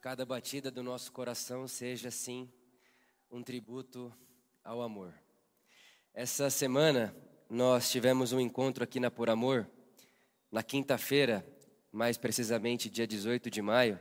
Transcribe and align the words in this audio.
cada 0.00 0.24
batida 0.24 0.70
do 0.70 0.80
nosso 0.80 1.10
coração 1.10 1.66
seja, 1.66 2.10
sim, 2.10 2.48
um 3.30 3.42
tributo 3.42 4.14
ao 4.62 4.80
amor. 4.80 5.12
Essa 6.14 6.48
semana 6.50 7.14
nós 7.50 7.90
tivemos 7.90 8.32
um 8.32 8.38
encontro 8.38 8.84
aqui 8.84 9.00
na 9.00 9.10
Por 9.10 9.28
Amor, 9.28 9.68
na 10.52 10.62
quinta-feira, 10.62 11.44
mais 11.90 12.16
precisamente 12.16 12.88
dia 12.88 13.08
18 13.08 13.50
de 13.50 13.60
maio, 13.60 13.98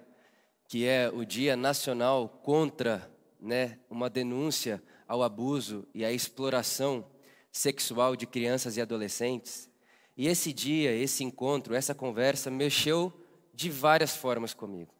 que 0.67 0.85
é 0.85 1.09
o 1.09 1.25
Dia 1.25 1.55
Nacional 1.55 2.29
contra 2.29 3.11
né, 3.39 3.79
uma 3.89 4.09
denúncia 4.09 4.83
ao 5.07 5.23
abuso 5.23 5.87
e 5.95 6.05
à 6.05 6.11
exploração 6.11 7.09
sexual 7.51 8.15
de 8.15 8.27
crianças 8.27 8.77
e 8.77 8.81
adolescentes. 8.81 9.67
E 10.15 10.27
esse 10.27 10.53
dia, 10.53 10.91
esse 10.91 11.23
encontro, 11.23 11.73
essa 11.73 11.95
conversa 11.95 12.51
mexeu 12.51 13.11
de 13.53 13.69
várias 13.69 14.15
formas 14.15 14.53
comigo. 14.53 14.96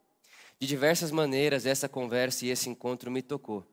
De 0.60 0.66
diversas 0.66 1.12
maneiras, 1.12 1.68
essa 1.68 1.88
conversa 1.88 2.46
e 2.46 2.50
esse 2.50 2.68
encontro 2.68 3.12
me 3.12 3.22
tocou. 3.22 3.64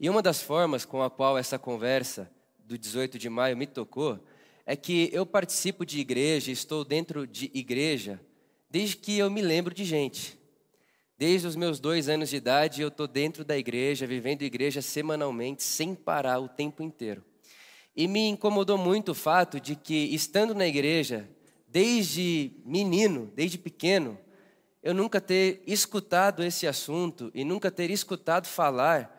E 0.00 0.10
uma 0.10 0.20
das 0.20 0.42
formas 0.42 0.84
com 0.84 1.00
a 1.00 1.08
qual 1.08 1.38
essa 1.38 1.58
conversa 1.58 2.28
do 2.58 2.76
18 2.76 3.18
de 3.18 3.28
maio 3.28 3.56
me 3.56 3.66
tocou 3.66 4.18
é 4.66 4.74
que 4.74 5.08
eu 5.12 5.24
participo 5.24 5.86
de 5.86 6.00
igreja, 6.00 6.50
estou 6.50 6.84
dentro 6.84 7.24
de 7.24 7.50
igreja, 7.54 8.20
desde 8.68 8.96
que 8.96 9.16
eu 9.16 9.30
me 9.30 9.42
lembro 9.42 9.72
de 9.72 9.84
gente. 9.84 10.36
Desde 11.16 11.46
os 11.46 11.54
meus 11.54 11.78
dois 11.78 12.08
anos 12.08 12.30
de 12.30 12.36
idade, 12.36 12.82
eu 12.82 12.88
estou 12.88 13.06
dentro 13.06 13.44
da 13.44 13.56
igreja, 13.56 14.04
vivendo 14.04 14.42
igreja 14.42 14.82
semanalmente, 14.82 15.62
sem 15.62 15.94
parar 15.94 16.40
o 16.40 16.48
tempo 16.48 16.82
inteiro. 16.82 17.24
E 17.94 18.08
me 18.08 18.28
incomodou 18.28 18.76
muito 18.76 19.12
o 19.12 19.14
fato 19.14 19.60
de 19.60 19.76
que, 19.76 19.94
estando 20.12 20.52
na 20.52 20.66
igreja, 20.66 21.28
desde 21.68 22.50
menino, 22.64 23.30
desde 23.36 23.56
pequeno, 23.56 24.18
eu 24.84 24.92
nunca 24.92 25.18
ter 25.18 25.62
escutado 25.66 26.44
esse 26.44 26.66
assunto 26.66 27.30
e 27.34 27.42
nunca 27.42 27.70
ter 27.70 27.90
escutado 27.90 28.46
falar 28.46 29.18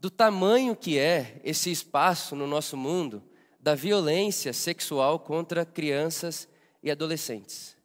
do 0.00 0.08
tamanho 0.08 0.74
que 0.74 0.98
é 0.98 1.38
esse 1.44 1.70
espaço 1.70 2.34
no 2.34 2.46
nosso 2.46 2.78
mundo 2.78 3.22
da 3.60 3.74
violência 3.74 4.54
sexual 4.54 5.18
contra 5.18 5.66
crianças 5.66 6.48
e 6.82 6.90
adolescentes. 6.90 7.76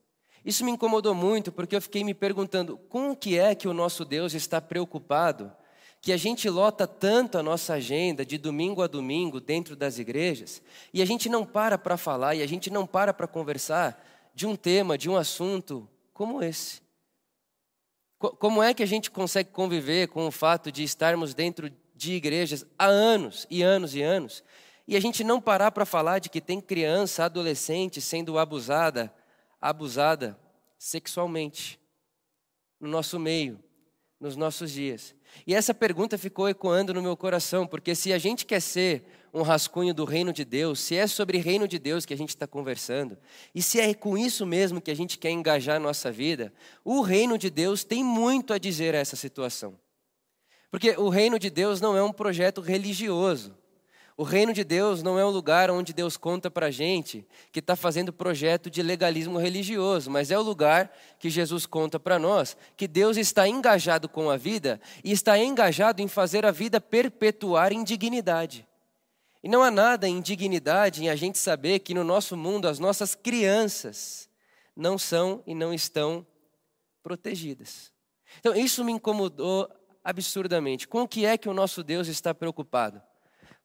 Isso 0.45 0.63
me 0.63 0.71
incomodou 0.71 1.13
muito 1.13 1.52
porque 1.52 1.75
eu 1.75 1.81
fiquei 1.81 2.02
me 2.02 2.13
perguntando 2.13 2.77
com 2.88 3.11
o 3.11 3.16
que 3.16 3.38
é 3.38 3.53
que 3.55 3.67
o 3.67 3.73
nosso 3.73 4.05
Deus 4.05 4.33
está 4.33 4.61
preocupado 4.61 5.52
que 5.99 6.14
a 6.14 6.17
gente 6.17 6.49
lota 6.49 6.88
tanto 6.88 7.38
a 7.38 7.43
nossa 7.43 7.73
agenda 7.73 8.25
de 8.25 8.38
domingo 8.38 8.81
a 8.81 8.88
domingo 8.88 9.41
dentro 9.41 9.75
das 9.75 9.99
igrejas 9.99 10.61
e 10.93 11.02
a 11.02 11.05
gente 11.05 11.27
não 11.27 11.45
para 11.45 11.77
para 11.77 11.97
falar 11.97 12.36
e 12.36 12.41
a 12.41 12.47
gente 12.47 12.69
não 12.69 12.88
para 12.88 13.14
para 13.14 13.27
conversar 13.27 14.02
de 14.33 14.47
um 14.47 14.55
tema, 14.55 14.97
de 14.97 15.09
um 15.09 15.17
assunto 15.17 15.89
como 16.14 16.41
esse. 16.41 16.89
Como 18.30 18.61
é 18.61 18.73
que 18.73 18.83
a 18.83 18.88
gente 18.88 19.09
consegue 19.09 19.50
conviver 19.50 20.08
com 20.08 20.27
o 20.27 20.31
fato 20.31 20.72
de 20.72 20.83
estarmos 20.83 21.33
dentro 21.33 21.72
de 21.95 22.14
igrejas 22.14 22.66
há 22.77 22.86
anos 22.86 23.47
e 23.50 23.64
anos 23.64 23.95
e 23.95 24.02
anos 24.02 24.44
e 24.88 24.95
a 24.95 25.00
gente 25.00 25.23
não 25.23 25.39
parar 25.39 25.72
para 25.72 25.86
falar 25.86 26.19
de 26.19 26.30
que 26.30 26.42
tem 26.42 26.59
criança, 26.59 27.25
adolescente 27.25 28.02
sendo 28.02 28.38
abusada, 28.38 29.14
abusada 29.59 30.39
sexualmente 30.77 31.80
no 32.80 32.89
nosso 32.89 33.19
meio, 33.19 33.59
nos 34.19 34.36
nossos 34.36 34.72
dias? 34.72 35.16
E 35.47 35.55
essa 35.55 35.73
pergunta 35.73 36.17
ficou 36.17 36.49
ecoando 36.49 36.94
no 36.94 37.02
meu 37.02 37.16
coração, 37.16 37.66
porque 37.66 37.95
se 37.95 38.11
a 38.11 38.17
gente 38.17 38.45
quer 38.45 38.61
ser 38.61 39.03
um 39.33 39.41
rascunho 39.41 39.93
do 39.93 40.03
reino 40.03 40.33
de 40.33 40.43
Deus, 40.43 40.79
se 40.79 40.95
é 40.95 41.07
sobre 41.07 41.37
reino 41.37 41.67
de 41.67 41.79
Deus 41.79 42.05
que 42.05 42.13
a 42.13 42.17
gente 42.17 42.29
está 42.29 42.45
conversando, 42.45 43.17
e 43.55 43.61
se 43.61 43.79
é 43.79 43.93
com 43.93 44.17
isso 44.17 44.45
mesmo 44.45 44.81
que 44.81 44.91
a 44.91 44.95
gente 44.95 45.17
quer 45.17 45.31
engajar 45.31 45.77
a 45.77 45.79
nossa 45.79 46.11
vida, 46.11 46.53
o 46.83 47.01
reino 47.01 47.37
de 47.37 47.49
Deus 47.49 47.83
tem 47.83 48.03
muito 48.03 48.53
a 48.53 48.57
dizer 48.57 48.93
a 48.93 48.99
essa 48.99 49.15
situação. 49.15 49.77
Porque 50.69 50.91
o 50.91 51.09
reino 51.09 51.37
de 51.37 51.49
Deus 51.49 51.81
não 51.81 51.95
é 51.95 52.03
um 52.03 52.13
projeto 52.13 52.61
religioso. 52.61 53.55
O 54.17 54.23
reino 54.23 54.53
de 54.53 54.63
Deus 54.63 55.02
não 55.02 55.17
é 55.17 55.25
um 55.25 55.29
lugar 55.29 55.71
onde 55.71 55.93
Deus 55.93 56.15
conta 56.15 56.52
para 56.52 56.67
a 56.67 56.71
gente 56.71 57.25
que 57.52 57.59
está 57.59 57.75
fazendo 57.75 58.14
projeto 58.14 58.70
de 58.70 58.83
legalismo 58.83 59.37
religioso, 59.37 60.11
mas 60.11 60.30
é 60.30 60.37
o 60.37 60.43
lugar 60.43 60.91
que 61.17 61.30
Jesus 61.30 61.65
conta 61.65 61.99
para 61.99 62.20
nós 62.20 62.55
que 62.77 62.87
Deus 62.87 63.17
está 63.17 63.47
engajado 63.47 64.08
com 64.08 64.30
a 64.30 64.37
vida 64.37 64.80
e 65.03 65.11
está 65.11 65.39
engajado 65.39 66.02
em 66.02 66.08
fazer 66.08 66.45
a 66.45 66.52
vida 66.52 66.80
perpetuar 66.80 67.71
em 67.71 67.83
dignidade. 67.83 68.67
E 69.43 69.49
não 69.49 69.63
há 69.63 69.71
nada 69.71 70.07
em 70.07 70.21
dignidade 70.21 71.03
em 71.03 71.09
a 71.09 71.15
gente 71.15 71.37
saber 71.37 71.79
que 71.79 71.93
no 71.93 72.03
nosso 72.03 72.37
mundo 72.37 72.67
as 72.67 72.77
nossas 72.77 73.15
crianças 73.15 74.29
não 74.75 74.97
são 74.97 75.43
e 75.47 75.55
não 75.55 75.73
estão 75.73 76.25
protegidas. 77.02 77.91
Então 78.39 78.55
isso 78.55 78.83
me 78.83 78.91
incomodou 78.91 79.69
absurdamente. 80.03 80.87
Com 80.87 81.02
o 81.02 81.07
que 81.07 81.25
é 81.25 81.37
que 81.37 81.49
o 81.49 81.53
nosso 81.53 81.83
Deus 81.83 82.07
está 82.07 82.33
preocupado? 82.33 83.02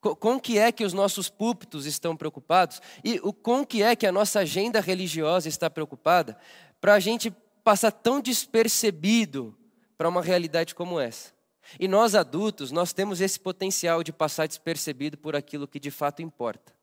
Com 0.01 0.39
que 0.41 0.59
é 0.59 0.71
que 0.71 0.85
os 0.85 0.93
nossos 0.93 1.29
púlpitos 1.29 1.85
estão 1.85 2.17
preocupados 2.17 2.81
e 3.05 3.19
o 3.23 3.33
com 3.33 3.65
que 3.67 3.83
é 3.83 3.97
que 3.97 4.07
a 4.07 4.13
nossa 4.13 4.41
agenda 4.41 4.81
religiosa 4.81 5.49
está 5.49 5.69
preocupada 5.69 6.39
para 6.81 6.95
a 6.95 7.01
gente 7.01 7.31
passar 7.65 7.91
tão 7.91 8.21
despercebido 8.21 9.57
para 9.99 10.09
uma 10.09 10.23
realidade 10.23 10.75
como 10.75 11.01
essa. 11.01 11.36
E 11.79 11.89
nós 11.89 12.15
adultos, 12.15 12.71
nós 12.71 12.93
temos 12.93 13.21
esse 13.21 13.39
potencial 13.39 14.03
de 14.03 14.13
passar 14.13 14.47
despercebido 14.47 15.19
por 15.19 15.35
aquilo 15.35 15.69
que 15.69 15.81
de 15.81 15.91
fato 15.91 16.23
importa. 16.23 16.75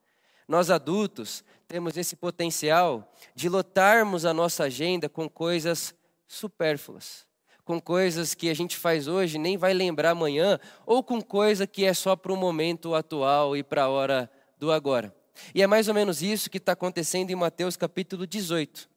Nós 0.46 0.70
adultos 0.70 1.42
temos 1.66 1.96
esse 1.96 2.16
potencial 2.16 3.12
de 3.34 3.48
lotarmos 3.48 4.24
a 4.24 4.34
nossa 4.34 4.64
agenda 4.64 5.08
com 5.08 5.28
coisas 5.28 5.94
supérfluas 6.26 7.26
com 7.64 7.80
coisas 7.80 8.34
que 8.34 8.50
a 8.50 8.54
gente 8.54 8.76
faz 8.76 9.08
hoje 9.08 9.38
nem 9.38 9.56
vai 9.56 9.72
lembrar 9.72 10.10
amanhã, 10.10 10.60
ou 10.84 11.02
com 11.02 11.20
coisa 11.20 11.66
que 11.66 11.84
é 11.84 11.94
só 11.94 12.14
para 12.14 12.32
o 12.32 12.36
momento 12.36 12.94
atual 12.94 13.56
e 13.56 13.62
para 13.62 13.84
a 13.84 13.88
hora 13.88 14.30
do 14.58 14.70
agora. 14.70 15.14
E 15.54 15.62
é 15.62 15.66
mais 15.66 15.88
ou 15.88 15.94
menos 15.94 16.22
isso 16.22 16.50
que 16.50 16.58
está 16.58 16.72
acontecendo 16.72 17.30
em 17.30 17.34
Mateus 17.34 17.76
capítulo 17.76 18.26
18. 18.26 18.88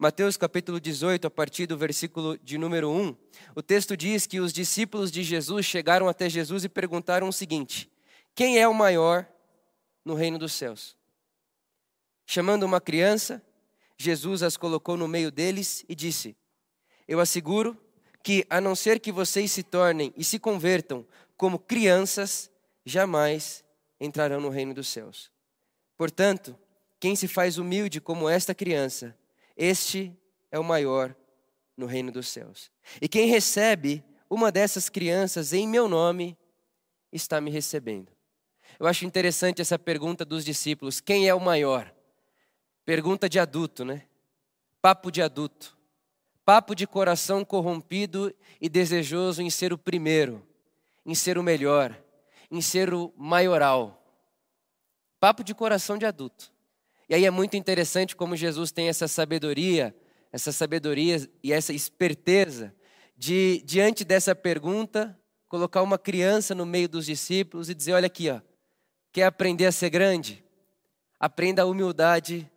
Mateus 0.00 0.36
capítulo 0.36 0.80
18, 0.80 1.26
a 1.26 1.30
partir 1.30 1.66
do 1.66 1.76
versículo 1.76 2.38
de 2.38 2.56
número 2.56 2.88
1, 2.88 3.16
o 3.56 3.60
texto 3.60 3.96
diz 3.96 4.28
que 4.28 4.38
os 4.38 4.52
discípulos 4.52 5.10
de 5.10 5.24
Jesus 5.24 5.66
chegaram 5.66 6.06
até 6.06 6.30
Jesus 6.30 6.62
e 6.62 6.68
perguntaram 6.68 7.28
o 7.28 7.32
seguinte: 7.32 7.90
Quem 8.32 8.60
é 8.60 8.68
o 8.68 8.72
maior 8.72 9.28
no 10.04 10.14
reino 10.14 10.38
dos 10.38 10.52
céus? 10.52 10.96
Chamando 12.24 12.62
uma 12.62 12.80
criança, 12.80 13.42
Jesus 13.96 14.44
as 14.44 14.56
colocou 14.56 14.96
no 14.96 15.08
meio 15.08 15.32
deles 15.32 15.84
e 15.88 15.96
disse: 15.96 16.36
Eu 17.08 17.18
asseguro 17.18 17.76
que, 18.22 18.46
a 18.48 18.60
não 18.60 18.76
ser 18.76 19.00
que 19.00 19.10
vocês 19.10 19.50
se 19.50 19.64
tornem 19.64 20.14
e 20.16 20.22
se 20.22 20.38
convertam 20.38 21.04
como 21.36 21.58
crianças, 21.58 22.48
jamais 22.84 23.64
entrarão 24.00 24.40
no 24.40 24.48
reino 24.48 24.72
dos 24.72 24.86
céus. 24.86 25.28
Portanto, 25.96 26.56
quem 27.00 27.16
se 27.16 27.26
faz 27.26 27.58
humilde 27.58 28.00
como 28.00 28.28
esta 28.28 28.54
criança, 28.54 29.12
este 29.58 30.16
é 30.50 30.58
o 30.58 30.64
maior 30.64 31.14
no 31.76 31.84
reino 31.84 32.10
dos 32.10 32.28
céus. 32.28 32.70
E 33.02 33.06
quem 33.08 33.28
recebe 33.28 34.02
uma 34.30 34.50
dessas 34.50 34.88
crianças 34.88 35.52
em 35.52 35.68
meu 35.68 35.88
nome, 35.88 36.34
está 37.12 37.40
me 37.40 37.50
recebendo. 37.50 38.10
Eu 38.78 38.86
acho 38.86 39.04
interessante 39.04 39.60
essa 39.60 39.78
pergunta 39.78 40.24
dos 40.24 40.44
discípulos: 40.44 41.00
quem 41.00 41.28
é 41.28 41.34
o 41.34 41.40
maior? 41.40 41.92
Pergunta 42.84 43.28
de 43.28 43.38
adulto, 43.38 43.84
né? 43.84 44.06
Papo 44.80 45.10
de 45.10 45.20
adulto 45.20 45.78
papo 46.48 46.74
de 46.74 46.86
coração 46.86 47.44
corrompido 47.44 48.34
e 48.58 48.70
desejoso 48.70 49.42
em 49.42 49.50
ser 49.50 49.70
o 49.70 49.76
primeiro, 49.76 50.42
em 51.04 51.14
ser 51.14 51.36
o 51.36 51.42
melhor, 51.42 51.94
em 52.50 52.62
ser 52.62 52.94
o 52.94 53.12
maioral. 53.18 54.02
Papo 55.20 55.44
de 55.44 55.54
coração 55.54 55.98
de 55.98 56.06
adulto. 56.06 56.50
E 57.08 57.14
aí 57.14 57.24
é 57.24 57.30
muito 57.30 57.56
interessante 57.56 58.14
como 58.14 58.36
Jesus 58.36 58.70
tem 58.70 58.88
essa 58.88 59.08
sabedoria, 59.08 59.96
essa 60.30 60.52
sabedoria 60.52 61.28
e 61.42 61.52
essa 61.52 61.72
esperteza 61.72 62.74
de, 63.16 63.62
diante 63.64 64.04
dessa 64.04 64.34
pergunta, 64.34 65.18
colocar 65.48 65.82
uma 65.82 65.98
criança 65.98 66.54
no 66.54 66.66
meio 66.66 66.88
dos 66.88 67.06
discípulos 67.06 67.70
e 67.70 67.74
dizer: 67.74 67.94
olha 67.94 68.06
aqui, 68.06 68.28
ó, 68.28 68.40
quer 69.10 69.24
aprender 69.24 69.66
a 69.66 69.72
ser 69.72 69.88
grande? 69.88 70.44
Aprenda 71.18 71.62
a 71.62 71.66
humildade 71.66 72.48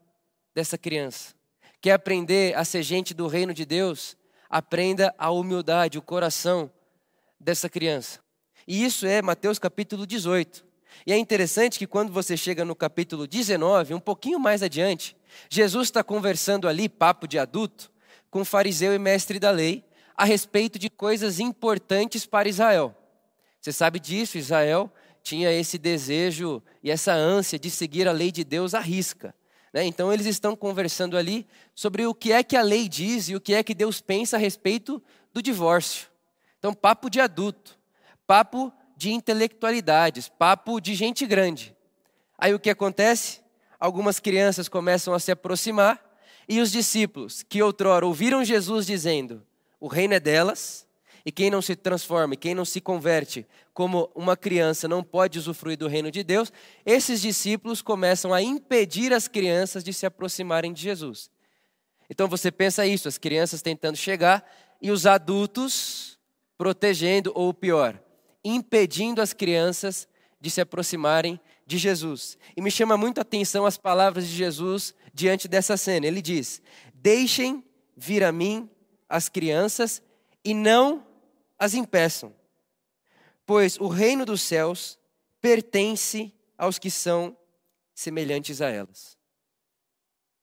dessa 0.53 0.77
criança. 0.77 1.33
Quer 1.79 1.93
aprender 1.93 2.55
a 2.55 2.63
ser 2.63 2.83
gente 2.83 3.13
do 3.13 3.27
reino 3.27 3.53
de 3.53 3.65
Deus? 3.65 4.15
Aprenda 4.49 5.15
a 5.17 5.31
humildade, 5.31 5.97
o 5.97 6.01
coração 6.01 6.69
dessa 7.39 7.69
criança. 7.69 8.19
E 8.67 8.83
isso 8.83 9.07
é 9.07 9.21
Mateus 9.21 9.57
capítulo 9.57 10.05
18. 10.05 10.70
E 11.05 11.13
é 11.13 11.17
interessante 11.17 11.79
que 11.79 11.87
quando 11.87 12.11
você 12.11 12.37
chega 12.37 12.63
no 12.63 12.75
capítulo 12.75 13.27
19, 13.27 13.93
um 13.93 13.99
pouquinho 13.99 14.39
mais 14.39 14.61
adiante, 14.61 15.15
Jesus 15.49 15.87
está 15.87 16.03
conversando 16.03 16.67
ali, 16.67 16.87
papo 16.87 17.27
de 17.27 17.39
adulto, 17.39 17.91
com 18.29 18.45
fariseu 18.45 18.93
e 18.93 18.99
mestre 18.99 19.39
da 19.39 19.51
lei, 19.51 19.83
a 20.15 20.25
respeito 20.25 20.77
de 20.77 20.89
coisas 20.89 21.39
importantes 21.39 22.25
para 22.25 22.47
Israel. 22.47 22.95
Você 23.59 23.71
sabe 23.71 23.99
disso, 23.99 24.37
Israel 24.37 24.91
tinha 25.23 25.51
esse 25.51 25.77
desejo 25.77 26.61
e 26.83 26.89
essa 26.89 27.13
ânsia 27.13 27.59
de 27.59 27.69
seguir 27.69 28.07
a 28.07 28.11
lei 28.11 28.31
de 28.31 28.43
Deus 28.43 28.73
à 28.73 28.79
risca. 28.79 29.35
Né? 29.73 29.85
Então 29.85 30.11
eles 30.11 30.25
estão 30.25 30.55
conversando 30.55 31.17
ali 31.17 31.47
sobre 31.75 32.05
o 32.05 32.13
que 32.13 32.31
é 32.31 32.43
que 32.43 32.57
a 32.57 32.61
lei 32.61 32.87
diz 32.89 33.29
e 33.29 33.35
o 33.35 33.41
que 33.41 33.53
é 33.53 33.63
que 33.63 33.73
Deus 33.73 34.01
pensa 34.01 34.35
a 34.37 34.39
respeito 34.39 35.01
do 35.33 35.41
divórcio. 35.41 36.07
Então, 36.59 36.73
papo 36.73 37.09
de 37.09 37.19
adulto, 37.19 37.79
papo 38.27 38.71
de 39.01 39.11
intelectualidades, 39.11 40.29
papo 40.29 40.79
de 40.79 40.93
gente 40.93 41.25
grande. 41.25 41.75
Aí 42.37 42.53
o 42.53 42.59
que 42.59 42.69
acontece? 42.69 43.41
Algumas 43.79 44.19
crianças 44.19 44.69
começam 44.69 45.11
a 45.11 45.19
se 45.19 45.31
aproximar 45.31 45.99
e 46.47 46.59
os 46.59 46.71
discípulos, 46.71 47.41
que 47.41 47.63
outrora 47.63 48.05
ouviram 48.05 48.45
Jesus 48.45 48.85
dizendo: 48.85 49.41
O 49.79 49.87
reino 49.87 50.13
é 50.13 50.19
delas, 50.19 50.85
e 51.25 51.31
quem 51.31 51.49
não 51.49 51.63
se 51.63 51.75
transforma, 51.75 52.35
quem 52.35 52.53
não 52.53 52.63
se 52.63 52.79
converte 52.79 53.43
como 53.73 54.07
uma 54.13 54.37
criança 54.37 54.87
não 54.87 55.03
pode 55.03 55.39
usufruir 55.39 55.79
do 55.79 55.87
reino 55.87 56.11
de 56.11 56.23
Deus, 56.23 56.53
esses 56.85 57.23
discípulos 57.23 57.81
começam 57.81 58.31
a 58.31 58.39
impedir 58.39 59.13
as 59.13 59.27
crianças 59.27 59.83
de 59.83 59.91
se 59.93 60.05
aproximarem 60.05 60.71
de 60.71 60.79
Jesus. 60.83 61.31
Então 62.07 62.27
você 62.27 62.51
pensa 62.51 62.85
isso, 62.85 63.07
as 63.07 63.17
crianças 63.17 63.63
tentando 63.63 63.97
chegar 63.97 64.47
e 64.79 64.91
os 64.91 65.07
adultos 65.07 66.19
protegendo, 66.55 67.31
ou 67.33 67.51
pior, 67.51 67.99
impedindo 68.43 69.21
as 69.21 69.33
crianças 69.33 70.07
de 70.39 70.49
se 70.49 70.61
aproximarem 70.61 71.39
de 71.65 71.77
Jesus. 71.77 72.37
E 72.57 72.61
me 72.61 72.71
chama 72.71 72.97
muito 72.97 73.19
a 73.19 73.21
atenção 73.21 73.65
as 73.65 73.77
palavras 73.77 74.27
de 74.27 74.35
Jesus 74.35 74.93
diante 75.13 75.47
dessa 75.47 75.77
cena. 75.77 76.07
Ele 76.07 76.21
diz: 76.21 76.61
Deixem 76.93 77.63
vir 77.95 78.23
a 78.23 78.31
mim 78.31 78.69
as 79.07 79.29
crianças 79.29 80.01
e 80.43 80.53
não 80.53 81.05
as 81.57 81.73
impeçam, 81.73 82.33
pois 83.45 83.77
o 83.79 83.87
reino 83.87 84.25
dos 84.25 84.41
céus 84.41 84.97
pertence 85.39 86.33
aos 86.57 86.79
que 86.79 86.89
são 86.89 87.37
semelhantes 87.93 88.61
a 88.61 88.69
elas. 88.69 89.17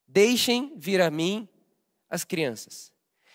Deixem 0.07 0.73
vir 0.77 1.01
a 1.01 1.11
mim 1.11 1.49
as 2.09 2.25
crianças. 2.25 2.93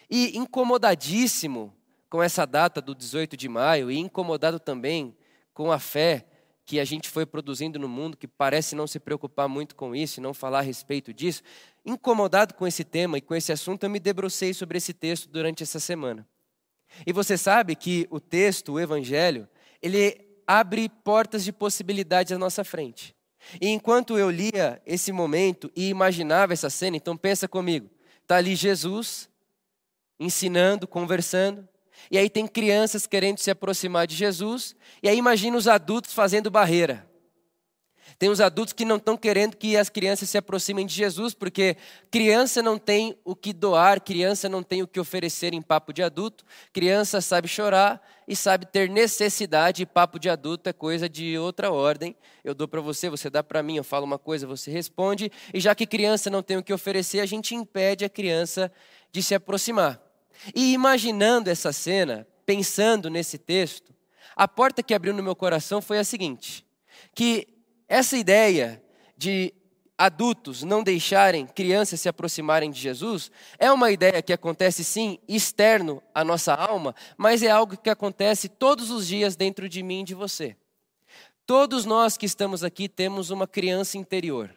E 0.10 0.38
incomodadíssimo 0.38 1.76
com 2.14 2.22
essa 2.22 2.46
data 2.46 2.80
do 2.80 2.94
18 2.94 3.36
de 3.36 3.50
maio 3.50 3.90
e 3.90 3.98
incomodado 3.98 4.60
também 4.60 5.18
com 5.52 5.72
a 5.72 5.80
fé 5.80 6.28
que 6.64 6.80
a 6.80 6.86
gente 6.86 7.10
foi 7.10 7.26
produzindo 7.26 7.80
no 7.80 7.90
mundo, 7.90 8.16
que 8.16 8.28
parece 8.28 8.76
não 8.76 8.86
se 8.86 9.00
preocupar 9.00 9.50
muito 9.50 9.76
com 9.76 9.96
isso, 9.96 10.22
não 10.22 10.32
falar 10.32 10.60
a 10.60 10.62
respeito 10.62 11.12
disso, 11.12 11.42
incomodado 11.84 12.54
com 12.54 12.68
esse 12.68 12.84
tema 12.84 13.18
e 13.18 13.22
com 13.22 13.34
esse 13.34 13.52
assunto, 13.52 13.84
eu 13.84 13.90
me 13.90 14.00
debrucei 14.00 14.54
sobre 14.54 14.78
esse 14.78 14.94
texto 14.94 15.28
durante 15.28 15.64
essa 15.64 15.80
semana. 15.80 16.24
E 17.04 17.12
você 17.12 17.36
sabe 17.36 17.76
que 17.76 18.06
o 18.12 18.20
texto, 18.20 18.74
o 18.74 18.80
evangelho, 18.80 19.50
ele 19.82 20.16
abre 20.46 20.88
portas 20.90 21.44
de 21.44 21.52
possibilidades 21.52 22.32
à 22.32 22.38
nossa 22.38 22.64
frente. 22.64 23.16
E 23.60 23.70
enquanto 23.70 24.20
eu 24.20 24.30
lia 24.30 24.80
esse 24.86 25.12
momento 25.12 25.72
e 25.76 25.90
imaginava 25.90 26.54
essa 26.54 26.70
cena, 26.70 26.96
então 26.96 27.18
pensa 27.18 27.48
comigo, 27.48 27.90
está 28.22 28.36
ali 28.36 28.56
Jesus 28.56 29.28
ensinando, 30.20 30.88
conversando, 30.88 31.68
e 32.10 32.18
aí 32.18 32.30
tem 32.30 32.48
crianças 32.48 33.08
querendo 33.08 33.38
se 33.38 33.52
aproximar 33.52 34.08
de 34.08 34.16
Jesus, 34.16 34.76
e 35.02 35.10
aí 35.10 35.18
imagina 35.18 35.58
os 35.58 35.68
adultos 35.68 36.14
fazendo 36.14 36.52
barreira. 36.52 37.08
Tem 38.20 38.30
os 38.30 38.40
adultos 38.40 38.74
que 38.74 38.86
não 38.86 38.98
estão 38.98 39.18
querendo 39.18 39.58
que 39.58 39.76
as 39.76 39.90
crianças 39.90 40.30
se 40.30 40.38
aproximem 40.38 40.86
de 40.86 40.94
Jesus, 40.94 41.34
porque 41.34 41.76
criança 42.12 42.62
não 42.62 42.78
tem 42.78 43.18
o 43.24 43.36
que 43.36 43.52
doar, 43.52 44.00
criança 44.00 44.48
não 44.48 44.62
tem 44.62 44.82
o 44.82 44.88
que 44.88 45.00
oferecer 45.00 45.54
em 45.54 45.62
papo 45.62 45.92
de 45.92 46.04
adulto, 46.04 46.44
criança 46.72 47.22
sabe 47.22 47.48
chorar 47.48 48.02
e 48.28 48.36
sabe 48.36 48.66
ter 48.66 48.90
necessidade, 48.90 49.84
e 49.84 49.86
papo 49.86 50.20
de 50.20 50.30
adulto 50.30 50.70
é 50.70 50.74
coisa 50.74 51.10
de 51.10 51.38
outra 51.38 51.72
ordem. 51.72 52.16
Eu 52.44 52.54
dou 52.54 52.68
para 52.68 52.82
você, 52.82 53.10
você 53.10 53.30
dá 53.30 53.44
para 53.44 53.64
mim, 53.64 53.78
eu 53.78 53.84
falo 53.84 54.06
uma 54.06 54.20
coisa, 54.20 54.46
você 54.46 54.70
responde, 54.70 55.32
e 55.54 55.60
já 55.60 55.74
que 55.74 55.86
criança 55.86 56.30
não 56.30 56.44
tem 56.44 56.58
o 56.58 56.64
que 56.64 56.74
oferecer, 56.74 57.20
a 57.20 57.26
gente 57.26 57.56
impede 57.56 58.06
a 58.06 58.10
criança 58.10 58.72
de 59.12 59.24
se 59.24 59.34
aproximar. 59.34 60.03
E 60.54 60.74
imaginando 60.74 61.50
essa 61.50 61.72
cena, 61.72 62.28
pensando 62.46 63.10
nesse 63.10 63.38
texto, 63.38 63.94
a 64.36 64.48
porta 64.48 64.82
que 64.82 64.94
abriu 64.94 65.14
no 65.14 65.24
meu 65.24 65.36
coração 65.36 65.82
foi 65.82 66.00
a 66.00 66.04
seguinte: 66.04 66.66
que 67.14 67.48
essa 67.88 68.18
ideia 68.18 68.82
de 69.18 69.54
adultos 69.98 70.64
não 70.64 70.84
deixarem 70.84 71.46
crianças 71.46 72.02
se 72.02 72.10
aproximarem 72.10 72.72
de 72.72 72.80
Jesus 72.80 73.32
é 73.60 73.72
uma 73.72 73.92
ideia 73.92 74.22
que 74.22 74.34
acontece 74.34 74.84
sim 74.84 75.20
externo 75.28 76.02
à 76.14 76.24
nossa 76.24 76.54
alma, 76.54 76.96
mas 77.18 77.44
é 77.44 77.50
algo 77.50 77.78
que 77.78 77.90
acontece 77.90 78.50
todos 78.50 78.90
os 78.90 79.08
dias 79.08 79.36
dentro 79.36 79.70
de 79.70 79.84
mim 79.84 80.02
e 80.02 80.06
de 80.06 80.16
você. 80.16 80.58
Todos 81.46 81.86
nós 81.86 82.18
que 82.18 82.26
estamos 82.26 82.64
aqui 82.64 82.88
temos 82.88 83.30
uma 83.30 83.48
criança 83.48 83.98
interior. 83.98 84.54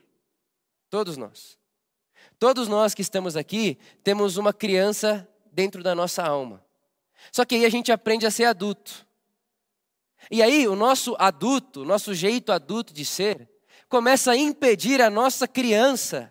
Todos 0.89 1.17
nós. 1.17 1.59
Todos 2.39 2.69
nós 2.69 2.95
que 2.95 3.03
estamos 3.03 3.37
aqui 3.37 3.79
temos 4.05 4.37
uma 4.37 4.53
criança 4.53 5.29
dentro 5.57 5.83
da 5.83 5.95
nossa 5.95 6.23
alma. 6.23 6.63
Só 7.33 7.43
que 7.47 7.55
aí 7.55 7.65
a 7.65 7.71
gente 7.71 7.91
aprende 7.91 8.27
a 8.27 8.31
ser 8.31 8.45
adulto. 8.45 9.07
E 10.31 10.43
aí 10.43 10.69
o 10.69 10.77
nosso 10.77 11.17
adulto, 11.19 11.83
nosso 11.83 12.13
jeito 12.13 12.53
adulto 12.53 12.93
de 12.93 13.07
ser, 13.07 13.49
começa 13.89 14.33
a 14.33 14.37
impedir 14.37 15.01
a 15.01 15.09
nossa 15.09 15.49
criança 15.49 16.31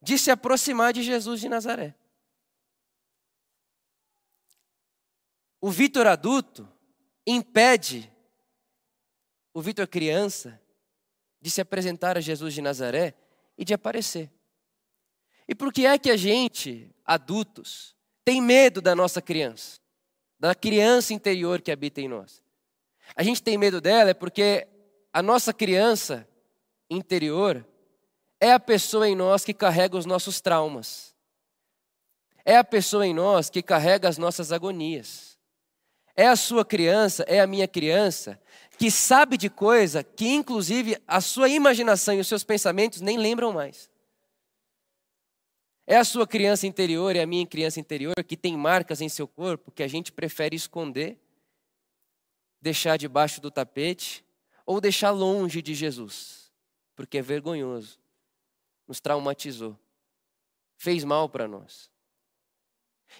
de 0.00 0.16
se 0.16 0.30
aproximar 0.30 0.92
de 0.92 1.02
Jesus 1.02 1.40
de 1.40 1.48
Nazaré. 1.48 1.96
O 5.60 5.68
Vitor 5.68 6.06
adulto 6.06 6.68
impede 7.26 8.10
o 9.52 9.60
Vitor 9.60 9.88
criança 9.88 10.62
de 11.40 11.50
se 11.50 11.60
apresentar 11.60 12.16
a 12.16 12.20
Jesus 12.20 12.54
de 12.54 12.62
Nazaré 12.62 13.14
e 13.58 13.64
de 13.64 13.74
aparecer. 13.74 14.30
E 15.48 15.56
por 15.56 15.72
que 15.72 15.84
é 15.86 15.98
que 15.98 16.08
a 16.08 16.16
gente, 16.16 16.88
adultos, 17.04 17.98
tem 18.30 18.40
medo 18.40 18.80
da 18.80 18.94
nossa 18.94 19.20
criança, 19.20 19.80
da 20.38 20.54
criança 20.54 21.12
interior 21.12 21.60
que 21.60 21.72
habita 21.72 22.00
em 22.00 22.06
nós. 22.06 22.40
A 23.16 23.24
gente 23.24 23.42
tem 23.42 23.58
medo 23.58 23.80
dela 23.80 24.10
é 24.10 24.14
porque 24.14 24.68
a 25.12 25.20
nossa 25.20 25.52
criança 25.52 26.28
interior 26.88 27.66
é 28.38 28.52
a 28.52 28.60
pessoa 28.60 29.08
em 29.08 29.16
nós 29.16 29.44
que 29.44 29.52
carrega 29.52 29.98
os 29.98 30.06
nossos 30.06 30.40
traumas. 30.40 31.12
É 32.44 32.56
a 32.56 32.62
pessoa 32.62 33.04
em 33.04 33.12
nós 33.12 33.50
que 33.50 33.64
carrega 33.64 34.08
as 34.08 34.16
nossas 34.16 34.52
agonias. 34.52 35.36
É 36.14 36.28
a 36.28 36.36
sua 36.36 36.64
criança, 36.64 37.24
é 37.26 37.40
a 37.40 37.48
minha 37.48 37.66
criança, 37.66 38.40
que 38.78 38.92
sabe 38.92 39.36
de 39.36 39.50
coisa 39.50 40.04
que, 40.04 40.28
inclusive, 40.28 40.96
a 41.04 41.20
sua 41.20 41.48
imaginação 41.48 42.14
e 42.14 42.20
os 42.20 42.28
seus 42.28 42.44
pensamentos 42.44 43.00
nem 43.00 43.18
lembram 43.18 43.52
mais. 43.52 43.90
É 45.86 45.96
a 45.96 46.04
sua 46.04 46.26
criança 46.26 46.66
interior, 46.66 47.16
é 47.16 47.22
a 47.22 47.26
minha 47.26 47.46
criança 47.46 47.80
interior 47.80 48.14
que 48.26 48.36
tem 48.36 48.56
marcas 48.56 49.00
em 49.00 49.08
seu 49.08 49.26
corpo 49.26 49.72
que 49.72 49.82
a 49.82 49.88
gente 49.88 50.12
prefere 50.12 50.54
esconder, 50.54 51.18
deixar 52.60 52.96
debaixo 52.96 53.40
do 53.40 53.50
tapete 53.50 54.24
ou 54.64 54.80
deixar 54.80 55.10
longe 55.10 55.60
de 55.60 55.74
Jesus, 55.74 56.52
porque 56.94 57.18
é 57.18 57.22
vergonhoso, 57.22 57.98
nos 58.86 59.00
traumatizou, 59.00 59.76
fez 60.76 61.02
mal 61.02 61.28
para 61.28 61.48
nós. 61.48 61.90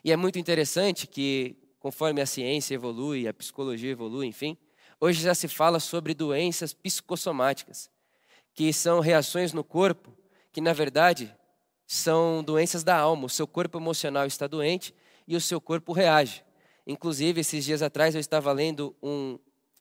E 0.04 0.12
é 0.12 0.16
muito 0.16 0.38
interessante 0.38 1.06
que, 1.06 1.56
conforme 1.80 2.20
a 2.20 2.26
ciência 2.26 2.74
evolui, 2.74 3.26
a 3.26 3.34
psicologia 3.34 3.90
evolui, 3.90 4.26
enfim, 4.26 4.56
hoje 5.00 5.22
já 5.22 5.34
se 5.34 5.48
fala 5.48 5.80
sobre 5.80 6.14
doenças 6.14 6.72
psicossomáticas, 6.72 7.90
que 8.54 8.72
são 8.72 9.00
reações 9.00 9.52
no 9.52 9.64
corpo 9.64 10.16
que, 10.52 10.60
na 10.60 10.72
verdade, 10.72 11.34
são 11.92 12.40
doenças 12.44 12.84
da 12.84 12.96
alma. 12.96 13.26
O 13.26 13.28
seu 13.28 13.48
corpo 13.48 13.76
emocional 13.76 14.24
está 14.24 14.46
doente 14.46 14.94
e 15.26 15.34
o 15.34 15.40
seu 15.40 15.60
corpo 15.60 15.92
reage. 15.92 16.44
Inclusive, 16.86 17.40
esses 17.40 17.64
dias 17.64 17.82
atrás 17.82 18.14
eu 18.14 18.20
estava 18.20 18.52
lendo 18.52 18.94
um 19.02 19.36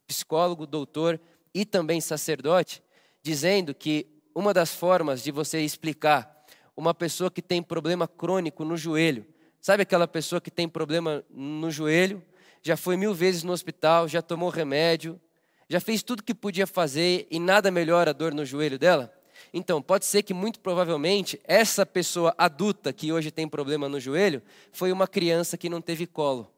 psicólogo, 0.07 0.65
doutor 0.65 1.21
e 1.53 1.63
também 1.65 2.01
sacerdote, 2.01 2.81
dizendo 3.21 3.75
que 3.75 4.07
uma 4.33 4.55
das 4.55 4.73
formas 4.73 5.21
de 5.21 5.31
você 5.31 5.61
explicar 5.61 6.47
uma 6.75 6.95
pessoa 6.95 7.29
que 7.29 7.43
tem 7.43 7.61
problema 7.61 8.07
crônico 8.07 8.65
no 8.65 8.75
joelho, 8.75 9.23
sabe 9.61 9.83
aquela 9.83 10.07
pessoa 10.07 10.41
que 10.41 10.49
tem 10.49 10.67
problema 10.67 11.23
no 11.29 11.69
joelho, 11.69 12.23
já 12.63 12.75
foi 12.75 12.97
mil 12.97 13.13
vezes 13.13 13.43
no 13.43 13.51
hospital, 13.51 14.07
já 14.07 14.19
tomou 14.19 14.49
remédio, 14.49 15.21
já 15.69 15.79
fez 15.79 16.01
tudo 16.01 16.23
que 16.23 16.33
podia 16.33 16.65
fazer 16.65 17.27
e 17.29 17.39
nada 17.39 17.69
melhora 17.69 18.09
a 18.09 18.13
dor 18.13 18.33
no 18.33 18.43
joelho 18.43 18.79
dela? 18.79 19.13
Então, 19.53 19.81
pode 19.81 20.05
ser 20.05 20.23
que 20.23 20.33
muito 20.33 20.59
provavelmente 20.59 21.39
essa 21.43 21.85
pessoa 21.85 22.33
adulta 22.37 22.93
que 22.93 23.11
hoje 23.11 23.31
tem 23.31 23.47
problema 23.47 23.89
no 23.89 23.99
joelho 23.99 24.41
foi 24.71 24.91
uma 24.91 25.07
criança 25.07 25.57
que 25.57 25.69
não 25.69 25.81
teve 25.81 26.05
colo. 26.05 26.51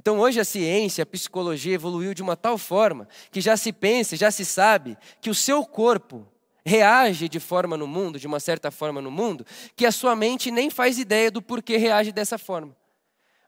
Então, 0.00 0.18
hoje 0.18 0.40
a 0.40 0.44
ciência, 0.44 1.02
a 1.02 1.06
psicologia 1.06 1.74
evoluiu 1.74 2.12
de 2.12 2.22
uma 2.22 2.36
tal 2.36 2.58
forma 2.58 3.08
que 3.30 3.40
já 3.40 3.56
se 3.56 3.72
pensa, 3.72 4.16
já 4.16 4.30
se 4.30 4.44
sabe 4.44 4.96
que 5.20 5.30
o 5.30 5.34
seu 5.34 5.64
corpo 5.64 6.26
reage 6.64 7.28
de 7.28 7.40
forma 7.40 7.76
no 7.76 7.86
mundo, 7.86 8.18
de 8.18 8.26
uma 8.26 8.40
certa 8.40 8.70
forma 8.70 9.00
no 9.00 9.10
mundo, 9.10 9.44
que 9.76 9.86
a 9.86 9.92
sua 9.92 10.16
mente 10.16 10.50
nem 10.50 10.70
faz 10.70 10.98
ideia 10.98 11.30
do 11.30 11.42
porquê 11.42 11.76
reage 11.76 12.12
dessa 12.12 12.38
forma. 12.38 12.76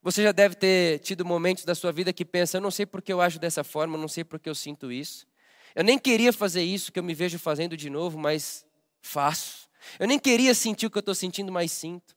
Você 0.02 0.22
já 0.22 0.32
deve 0.32 0.54
ter 0.54 0.98
tido 0.98 1.24
momentos 1.24 1.64
da 1.64 1.74
sua 1.74 1.90
vida 1.90 2.12
que 2.12 2.24
pensa, 2.24 2.58
eu 2.58 2.60
não 2.60 2.70
sei 2.70 2.84
porque 2.84 3.12
eu 3.12 3.20
ajo 3.20 3.38
dessa 3.38 3.64
forma, 3.64 3.96
eu 3.96 4.00
não 4.00 4.08
sei 4.08 4.22
porque 4.22 4.48
eu 4.48 4.54
sinto 4.54 4.92
isso. 4.92 5.26
Eu 5.75 5.83
nem 5.83 5.99
queria 5.99 6.33
fazer 6.33 6.62
isso 6.62 6.93
que 6.93 6.99
eu 6.99 7.02
me 7.02 7.14
vejo 7.14 7.38
fazendo 7.38 7.76
de 7.76 7.90
novo, 7.90 8.19
mas 8.19 8.64
faço. 9.02 9.69
Eu 9.99 10.07
nem 10.07 10.19
queria 10.19 10.54
sentir 10.54 10.87
o 10.87 10.90
que 10.90 10.99
eu 10.99 11.00
estou 11.00 11.14
sentindo, 11.14 11.50
mas 11.50 11.73
sinto. 11.73 12.16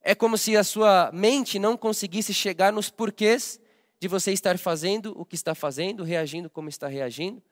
É 0.00 0.14
como 0.14 0.38
se 0.38 0.56
a 0.56 0.64
sua 0.64 1.10
mente 1.12 1.58
não 1.58 1.76
conseguisse 1.76 2.32
chegar 2.32 2.72
nos 2.72 2.88
porquês 2.88 3.60
de 4.00 4.08
você 4.08 4.32
estar 4.32 4.58
fazendo 4.58 5.12
o 5.18 5.24
que 5.24 5.34
está 5.34 5.54
fazendo, 5.54 6.04
reagindo 6.04 6.48
como 6.48 6.68
está 6.68 6.86
reagindo, 6.86 7.42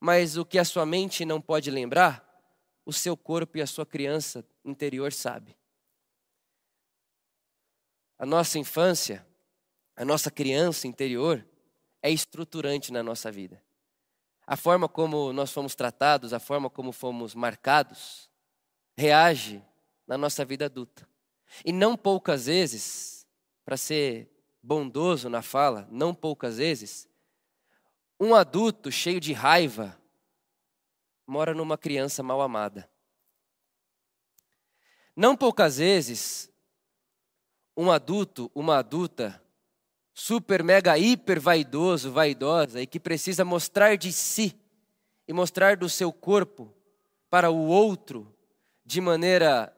mas 0.00 0.36
o 0.36 0.44
que 0.44 0.58
a 0.58 0.64
sua 0.64 0.86
mente 0.86 1.24
não 1.24 1.40
pode 1.40 1.70
lembrar, 1.70 2.26
o 2.86 2.92
seu 2.92 3.16
corpo 3.16 3.58
e 3.58 3.62
a 3.62 3.66
sua 3.66 3.84
criança 3.84 4.44
interior 4.64 5.12
sabe. 5.12 5.56
A 8.18 8.26
nossa 8.26 8.58
infância, 8.58 9.26
a 9.96 10.04
nossa 10.04 10.30
criança 10.30 10.86
interior 10.86 11.46
é 12.02 12.10
estruturante 12.10 12.92
na 12.92 13.02
nossa 13.02 13.30
vida. 13.30 13.62
A 14.50 14.56
forma 14.56 14.88
como 14.88 15.32
nós 15.32 15.52
fomos 15.52 15.76
tratados, 15.76 16.32
a 16.32 16.40
forma 16.40 16.68
como 16.68 16.90
fomos 16.90 17.36
marcados, 17.36 18.28
reage 18.96 19.64
na 20.08 20.18
nossa 20.18 20.44
vida 20.44 20.64
adulta. 20.64 21.08
E 21.64 21.72
não 21.72 21.96
poucas 21.96 22.46
vezes, 22.46 23.24
para 23.64 23.76
ser 23.76 24.28
bondoso 24.60 25.28
na 25.28 25.40
fala, 25.40 25.86
não 25.88 26.12
poucas 26.12 26.56
vezes, 26.56 27.08
um 28.18 28.34
adulto 28.34 28.90
cheio 28.90 29.20
de 29.20 29.32
raiva 29.32 29.96
mora 31.24 31.54
numa 31.54 31.78
criança 31.78 32.20
mal 32.20 32.42
amada. 32.42 32.90
Não 35.14 35.36
poucas 35.36 35.76
vezes, 35.76 36.50
um 37.76 37.88
adulto, 37.88 38.50
uma 38.52 38.78
adulta, 38.78 39.40
super, 40.20 40.62
mega, 40.62 40.98
hiper 40.98 41.40
vaidoso, 41.40 42.12
vaidosa, 42.12 42.82
e 42.82 42.86
que 42.86 43.00
precisa 43.00 43.42
mostrar 43.42 43.96
de 43.96 44.12
si 44.12 44.54
e 45.26 45.32
mostrar 45.32 45.78
do 45.78 45.88
seu 45.88 46.12
corpo 46.12 46.74
para 47.30 47.50
o 47.50 47.66
outro 47.68 48.30
de 48.84 49.00
maneira 49.00 49.74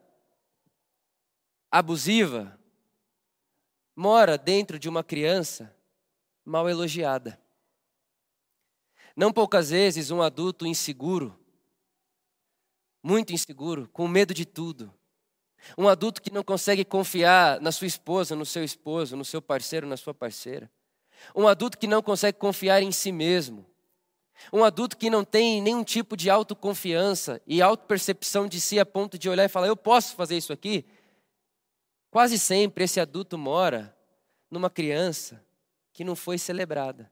abusiva, 1.70 2.58
mora 3.94 4.36
dentro 4.36 4.80
de 4.80 4.88
uma 4.88 5.04
criança 5.04 5.72
mal 6.44 6.68
elogiada. 6.68 7.40
Não 9.14 9.32
poucas 9.32 9.70
vezes 9.70 10.10
um 10.10 10.20
adulto 10.20 10.66
inseguro, 10.66 11.38
muito 13.00 13.32
inseguro, 13.32 13.88
com 13.90 14.08
medo 14.08 14.34
de 14.34 14.44
tudo. 14.44 14.92
Um 15.76 15.88
adulto 15.88 16.20
que 16.20 16.32
não 16.32 16.42
consegue 16.42 16.84
confiar 16.84 17.60
na 17.60 17.72
sua 17.72 17.86
esposa, 17.86 18.34
no 18.34 18.44
seu 18.44 18.64
esposo, 18.64 19.16
no 19.16 19.24
seu 19.24 19.40
parceiro, 19.40 19.86
na 19.86 19.96
sua 19.96 20.12
parceira. 20.12 20.70
Um 21.34 21.46
adulto 21.46 21.78
que 21.78 21.86
não 21.86 22.02
consegue 22.02 22.38
confiar 22.38 22.82
em 22.82 22.90
si 22.90 23.12
mesmo. 23.12 23.64
Um 24.52 24.64
adulto 24.64 24.96
que 24.96 25.08
não 25.08 25.24
tem 25.24 25.62
nenhum 25.62 25.84
tipo 25.84 26.16
de 26.16 26.28
autoconfiança 26.28 27.40
e 27.46 27.62
autopercepção 27.62 28.48
de 28.48 28.60
si 28.60 28.78
a 28.78 28.86
ponto 28.86 29.18
de 29.18 29.28
olhar 29.28 29.44
e 29.44 29.48
falar: 29.48 29.68
Eu 29.68 29.76
posso 29.76 30.16
fazer 30.16 30.36
isso 30.36 30.52
aqui? 30.52 30.84
Quase 32.10 32.38
sempre 32.38 32.84
esse 32.84 32.98
adulto 32.98 33.38
mora 33.38 33.96
numa 34.50 34.68
criança 34.68 35.44
que 35.92 36.04
não 36.04 36.16
foi 36.16 36.38
celebrada. 36.38 37.10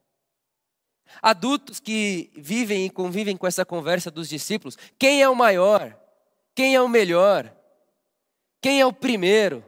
Adultos 1.23 1.81
que 1.81 2.31
vivem 2.37 2.87
e 2.87 2.91
convivem 2.91 3.37
com 3.37 3.47
essa 3.47 3.65
conversa 3.65 4.11
dos 4.11 4.29
discípulos: 4.29 4.77
quem 4.99 5.23
é 5.23 5.29
o 5.29 5.35
maior? 5.35 5.99
Quem 6.55 6.75
é 6.75 6.81
o 6.81 6.89
melhor? 6.89 7.55
Quem 8.61 8.81
é 8.81 8.87
o 8.87 8.93
primeiro? 8.93 9.65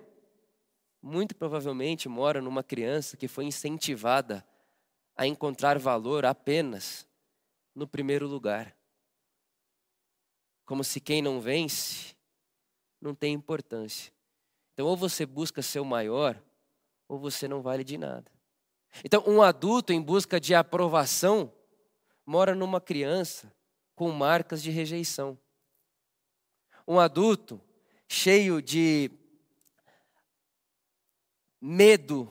Muito 1.01 1.35
provavelmente 1.35 2.09
mora 2.09 2.41
numa 2.41 2.63
criança 2.63 3.17
que 3.17 3.27
foi 3.27 3.47
incentivada 3.47 4.47
a 5.17 5.27
encontrar 5.27 5.79
valor 5.79 6.25
apenas 6.27 7.09
no 7.75 7.87
primeiro 7.87 8.27
lugar. 8.27 8.77
Como 10.65 10.85
se 10.85 11.01
quem 11.01 11.23
não 11.23 11.41
vence 11.41 12.15
não 13.01 13.15
tem 13.15 13.35
importância. 13.35 14.13
Então, 14.73 14.87
ou 14.87 14.97
você 14.97 15.27
busca 15.27 15.61
ser 15.61 15.81
o 15.81 15.85
maior, 15.85 16.41
ou 17.09 17.19
você 17.19 17.49
não 17.49 17.61
vale 17.61 17.83
de 17.83 17.99
nada. 17.99 18.31
Então, 19.05 19.25
um 19.27 19.43
adulto 19.43 19.93
em 19.93 20.01
busca 20.01 20.39
de 20.39 20.55
aprovação 20.55 21.53
mora 22.25 22.55
numa 22.55 22.81
criança 22.81 23.53
com 23.95 24.11
marcas 24.11 24.63
de 24.63 24.71
rejeição. 24.71 25.39
Um 26.87 27.01
adulto 27.01 27.61
cheio 28.12 28.61
de 28.61 29.11
medo 31.59 32.31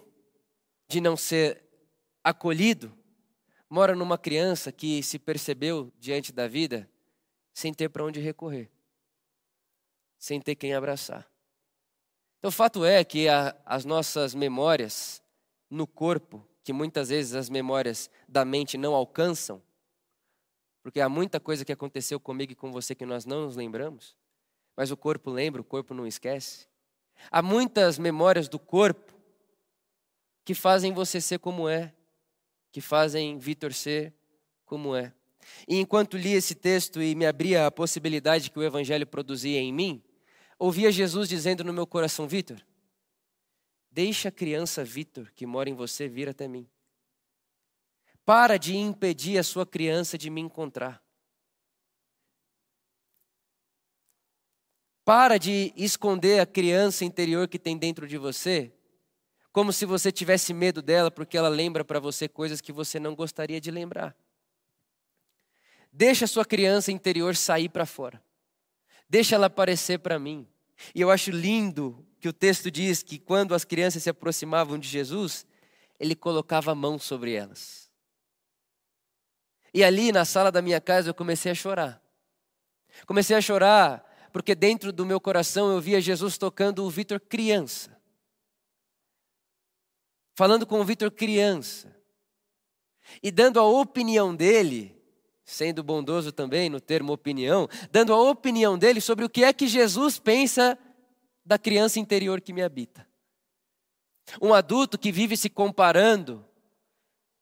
de 0.88 1.02
não 1.02 1.18
ser 1.18 1.64
acolhido 2.24 2.96
mora 3.68 3.96
numa 3.96 4.16
criança 4.16 4.72
que 4.72 5.02
se 5.02 5.18
percebeu 5.18 5.92
diante 5.98 6.32
da 6.32 6.48
vida 6.48 6.88
sem 7.52 7.74
ter 7.74 7.90
para 7.90 8.04
onde 8.04 8.20
recorrer, 8.20 8.70
sem 10.20 10.40
ter 10.40 10.56
quem 10.56 10.76
abraçar. 10.76 11.28
Então, 12.38 12.50
o 12.50 12.52
fato 12.52 12.86
é 12.86 13.04
que 13.04 13.28
a, 13.28 13.56
as 13.66 13.84
nossas 13.84 14.36
memórias 14.36 15.20
no 15.68 15.88
corpo, 15.88 16.48
que 16.64 16.72
muitas 16.72 17.10
vezes 17.10 17.34
as 17.34 17.50
memórias 17.50 18.08
da 18.28 18.46
mente 18.46 18.78
não 18.78 18.94
alcançam, 18.94 19.60
porque 20.84 21.02
há 21.02 21.10
muita 21.10 21.40
coisa 21.40 21.66
que 21.66 21.72
aconteceu 21.72 22.20
comigo 22.20 22.52
e 22.52 22.56
com 22.56 22.72
você 22.72 22.94
que 22.94 23.06
nós 23.06 23.26
não 23.26 23.46
nos 23.46 23.56
lembramos, 23.56 24.16
mas 24.76 24.92
o 24.92 24.98
corpo 24.98 25.30
lembra, 25.30 25.62
o 25.62 25.66
corpo 25.66 25.94
não 25.94 26.08
esquece. 26.08 26.68
Há 27.30 27.42
muitas 27.42 28.00
memórias 28.00 28.48
do 28.48 28.58
corpo 28.58 29.14
que 30.44 30.54
fazem 30.54 30.94
você 30.94 31.22
ser 31.22 31.40
como 31.40 31.70
é, 31.70 31.94
que 32.72 32.82
fazem 32.82 33.38
Vitor 33.38 33.74
ser 33.74 34.14
como 34.66 34.96
é. 34.96 35.14
E 35.68 35.78
enquanto 35.78 36.18
li 36.18 36.34
esse 36.34 36.56
texto 36.56 37.02
e 37.02 37.16
me 37.16 37.26
abria 37.26 37.68
a 37.68 37.72
possibilidade 37.72 38.50
que 38.50 38.60
o 38.60 38.64
Evangelho 38.64 39.06
produzia 39.06 39.60
em 39.60 39.74
mim, 39.74 40.04
ouvia 40.58 40.92
Jesus 40.92 41.28
dizendo 41.28 41.64
no 41.64 41.74
meu 41.74 41.86
coração: 41.86 42.28
Vitor, 42.28 42.62
deixa 43.92 44.30
a 44.30 44.32
criança 44.32 44.84
Vitor 44.84 45.32
que 45.34 45.46
mora 45.46 45.70
em 45.70 45.74
você 45.74 46.08
vir 46.08 46.30
até 46.30 46.48
mim. 46.48 46.68
Para 48.26 48.58
de 48.58 48.76
impedir 48.76 49.38
a 49.38 49.44
sua 49.44 49.66
criança 49.66 50.18
de 50.18 50.30
me 50.30 50.42
encontrar. 50.42 51.04
Para 55.04 55.38
de 55.38 55.74
esconder 55.76 56.40
a 56.40 56.46
criança 56.46 57.04
interior 57.04 57.48
que 57.48 57.58
tem 57.58 57.78
dentro 57.78 58.08
de 58.08 58.18
você, 58.18 58.72
como 59.52 59.74
se 59.74 59.86
você 59.86 60.12
tivesse 60.12 60.54
medo 60.54 60.82
dela 60.82 61.12
porque 61.12 61.38
ela 61.38 61.50
lembra 61.50 61.84
para 61.84 62.00
você 62.00 62.28
coisas 62.28 62.62
que 62.62 62.72
você 62.72 63.00
não 63.00 63.16
gostaria 63.16 63.60
de 63.60 63.72
lembrar. 63.72 64.16
Deixa 65.92 66.26
a 66.26 66.28
sua 66.28 66.46
criança 66.46 66.92
interior 66.92 67.36
sair 67.36 67.68
para 67.68 67.86
fora. 67.86 68.22
Deixa 69.10 69.36
ela 69.36 69.48
aparecer 69.48 70.00
para 70.00 70.18
mim. 70.18 70.48
E 70.96 71.02
eu 71.02 71.12
acho 71.12 71.32
lindo 71.32 72.06
que 72.20 72.30
o 72.30 72.34
texto 72.34 72.72
diz 72.72 73.04
que 73.04 73.20
quando 73.20 73.54
as 73.54 73.66
crianças 73.66 74.04
se 74.04 74.10
aproximavam 74.10 74.80
de 74.80 74.88
Jesus, 74.88 75.46
ele 76.00 76.16
colocava 76.16 76.72
a 76.72 76.76
mão 76.76 76.98
sobre 76.98 77.34
elas. 77.34 77.90
E 79.74 79.84
ali 79.84 80.12
na 80.12 80.24
sala 80.24 80.52
da 80.52 80.62
minha 80.62 80.80
casa 80.80 81.10
eu 81.10 81.14
comecei 81.14 81.52
a 81.52 81.56
chorar. 81.56 82.02
Comecei 83.06 83.36
a 83.36 83.42
chorar 83.42 84.11
porque 84.32 84.56
dentro 84.56 84.92
do 84.92 85.06
meu 85.06 85.20
coração 85.20 85.72
eu 85.72 85.82
via 85.82 86.02
Jesus 86.02 86.38
tocando 86.38 86.84
o 86.84 86.90
Vitor 86.90 87.20
criança. 87.20 87.96
Falando 90.34 90.66
com 90.66 90.80
o 90.80 90.86
Vitor 90.86 91.12
criança. 91.12 91.96
E 93.22 93.32
dando 93.32 93.60
a 93.60 93.64
opinião 93.64 94.36
dele 94.36 95.02
sendo 95.52 95.84
bondoso 95.84 96.32
também 96.32 96.70
no 96.70 96.80
termo 96.80 97.12
opinião, 97.12 97.68
dando 97.92 98.14
a 98.14 98.22
opinião 98.22 98.78
dele 98.78 99.02
sobre 99.02 99.26
o 99.26 99.30
que 99.30 99.44
é 99.44 99.52
que 99.52 99.68
Jesus 99.68 100.18
pensa 100.18 100.78
da 101.46 101.58
criança 101.58 102.00
interior 102.00 102.40
que 102.40 102.54
me 102.54 102.62
habita. 102.62 103.06
Um 104.42 104.54
adulto 104.54 104.98
que 104.98 105.12
vive 105.12 105.36
se 105.36 105.50
comparando, 105.50 106.46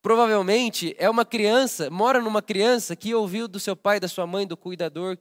provavelmente 0.01 0.95
é 0.97 1.09
uma 1.09 1.23
criança, 1.23 1.89
mora 1.89 2.19
numa 2.19 2.41
criança 2.41 2.95
que 2.95 3.13
ouviu 3.13 3.47
do 3.47 3.59
seu 3.59 3.75
pai, 3.75 3.99
da 3.99 4.07
sua 4.07 4.25
mãe, 4.25 4.47
do 4.47 4.57
cuidador, 4.57 5.17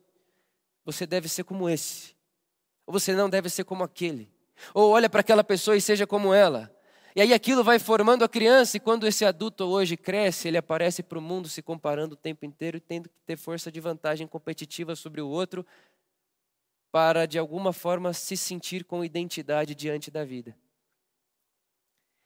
você 0.88 1.07
deve 1.07 1.28
ser 1.28 1.45
como 1.45 1.68
esse, 1.68 2.16
ou 2.87 2.95
você 2.95 3.12
não 3.12 3.28
deve 3.28 3.50
ser 3.50 3.62
como 3.62 3.85
aquele, 3.85 4.26
ou 4.73 4.90
olha 4.90 5.11
para 5.11 5.21
aquela 5.21 5.45
pessoa 5.45 5.76
e 5.76 5.83
seja 5.83 6.07
como 6.07 6.33
ela. 6.33 6.75
E 7.14 7.21
aí 7.21 7.35
aquilo 7.35 7.62
vai 7.62 7.78
formando 7.78 8.25
a 8.25 8.28
criança, 8.28 8.78
e 8.78 8.80
quando 8.80 9.07
esse 9.07 9.23
adulto 9.23 9.64
hoje 9.64 9.99
cresce, 9.99 10.49
ele 10.49 10.57
aparece 10.57 11.02
para 11.02 11.18
o 11.18 11.21
mundo 11.21 11.47
se 11.47 11.61
comparando 11.61 12.14
o 12.14 12.16
tempo 12.16 12.47
inteiro 12.47 12.78
e 12.78 12.80
tendo 12.80 13.07
que 13.11 13.21
ter 13.26 13.37
força 13.37 13.71
de 13.71 13.78
vantagem 13.80 14.26
competitiva 14.26 14.97
sobre 14.97 15.21
o 15.21 15.28
outro, 15.28 15.66
para 16.90 17.26
de 17.26 17.38
alguma 17.38 17.75
forma 17.75 18.14
se 18.14 18.35
sentir 18.35 18.83
com 18.83 19.04
identidade 19.04 19.75
diante 19.75 20.11
da 20.11 20.25
vida. 20.25 20.57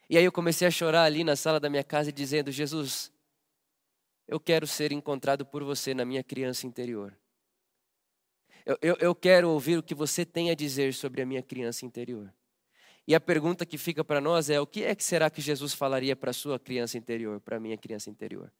E 0.08 0.16
aí 0.16 0.24
eu 0.24 0.30
comecei 0.30 0.68
a 0.68 0.70
chorar 0.70 1.02
ali 1.02 1.24
na 1.24 1.34
sala 1.34 1.58
da 1.58 1.68
minha 1.68 1.82
casa 1.82 2.12
dizendo: 2.12 2.52
Jesus, 2.52 3.10
eu 4.28 4.38
quero 4.38 4.68
ser 4.68 4.92
encontrado 4.92 5.44
por 5.44 5.64
você 5.64 5.92
na 5.94 6.04
minha 6.04 6.22
criança 6.22 6.64
interior. 6.64 7.12
Eu, 8.64 8.78
eu, 8.80 8.96
eu 9.00 9.14
quero 9.14 9.50
ouvir 9.50 9.78
o 9.78 9.82
que 9.82 9.94
você 9.94 10.24
tem 10.24 10.50
a 10.50 10.54
dizer 10.54 10.94
sobre 10.94 11.22
a 11.22 11.26
minha 11.26 11.42
criança 11.42 11.84
interior. 11.84 12.32
E 13.06 13.14
a 13.14 13.20
pergunta 13.20 13.66
que 13.66 13.76
fica 13.76 14.04
para 14.04 14.20
nós 14.20 14.48
é: 14.48 14.60
o 14.60 14.66
que 14.66 14.84
é 14.84 14.94
que 14.94 15.02
será 15.02 15.28
que 15.28 15.40
Jesus 15.40 15.74
falaria 15.74 16.14
para 16.14 16.30
a 16.30 16.34
sua 16.34 16.58
criança 16.58 16.96
interior, 16.96 17.40
para 17.40 17.56
a 17.56 17.60
minha 17.60 17.76
criança 17.76 18.08
interior? 18.08 18.52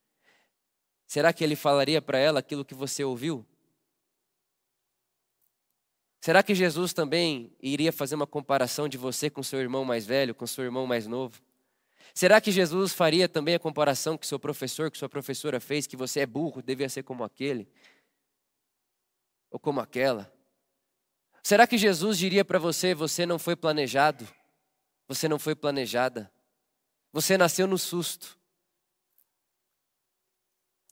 Será 1.07 1.33
que 1.33 1.45
ele 1.45 1.55
falaria 1.55 2.01
para 2.01 2.19
ela 2.19 2.41
aquilo 2.41 2.65
que 2.65 2.75
você 2.75 3.05
ouviu? 3.05 3.47
Será 6.21 6.43
que 6.43 6.55
Jesus 6.55 6.93
também 6.93 7.53
iria 7.61 7.93
fazer 7.93 8.15
uma 8.15 8.27
comparação 8.27 8.89
de 8.89 8.97
você 8.97 9.29
com 9.29 9.43
seu 9.43 9.61
irmão 9.61 9.85
mais 9.85 10.07
velho, 10.07 10.35
com 10.35 10.47
seu 10.47 10.65
irmão 10.65 10.87
mais 10.87 11.07
novo? 11.07 11.41
Será 12.15 12.41
que 12.41 12.53
Jesus 12.53 12.93
faria 12.93 13.29
também 13.29 13.55
a 13.55 13.59
comparação 13.59 14.17
que 14.17 14.27
seu 14.27 14.39
professor, 14.39 14.91
que 14.91 14.99
sua 14.99 15.09
professora 15.09 15.59
fez, 15.59 15.87
que 15.87 15.97
você 15.97 16.21
é 16.21 16.27
burro, 16.27 16.63
devia 16.63 16.89
ser 16.89 17.03
como 17.03 17.25
aquele? 17.25 17.69
Ou 19.53 19.61
como 19.61 19.81
aquela? 19.81 20.33
Será 21.43 21.67
que 21.67 21.77
Jesus 21.77 22.19
diria 22.19 22.45
para 22.45 22.59
você: 22.59 22.95
você 22.95 23.27
não 23.27 23.39
foi 23.39 23.55
planejado? 23.55 24.27
Você 25.07 25.29
não 25.29 25.39
foi 25.39 25.55
planejada? 25.55 26.33
Você 27.13 27.37
nasceu 27.37 27.67
no 27.67 27.77
susto. 27.77 28.39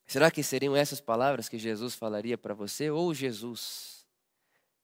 Será 0.07 0.31
que 0.31 0.43
seriam 0.43 0.77
essas 0.77 1.01
palavras 1.01 1.49
que 1.49 1.59
Jesus 1.59 1.95
falaria 1.95 2.37
para 2.37 2.53
você? 2.53 2.91
Ou 2.91 3.15
Jesus, 3.15 4.07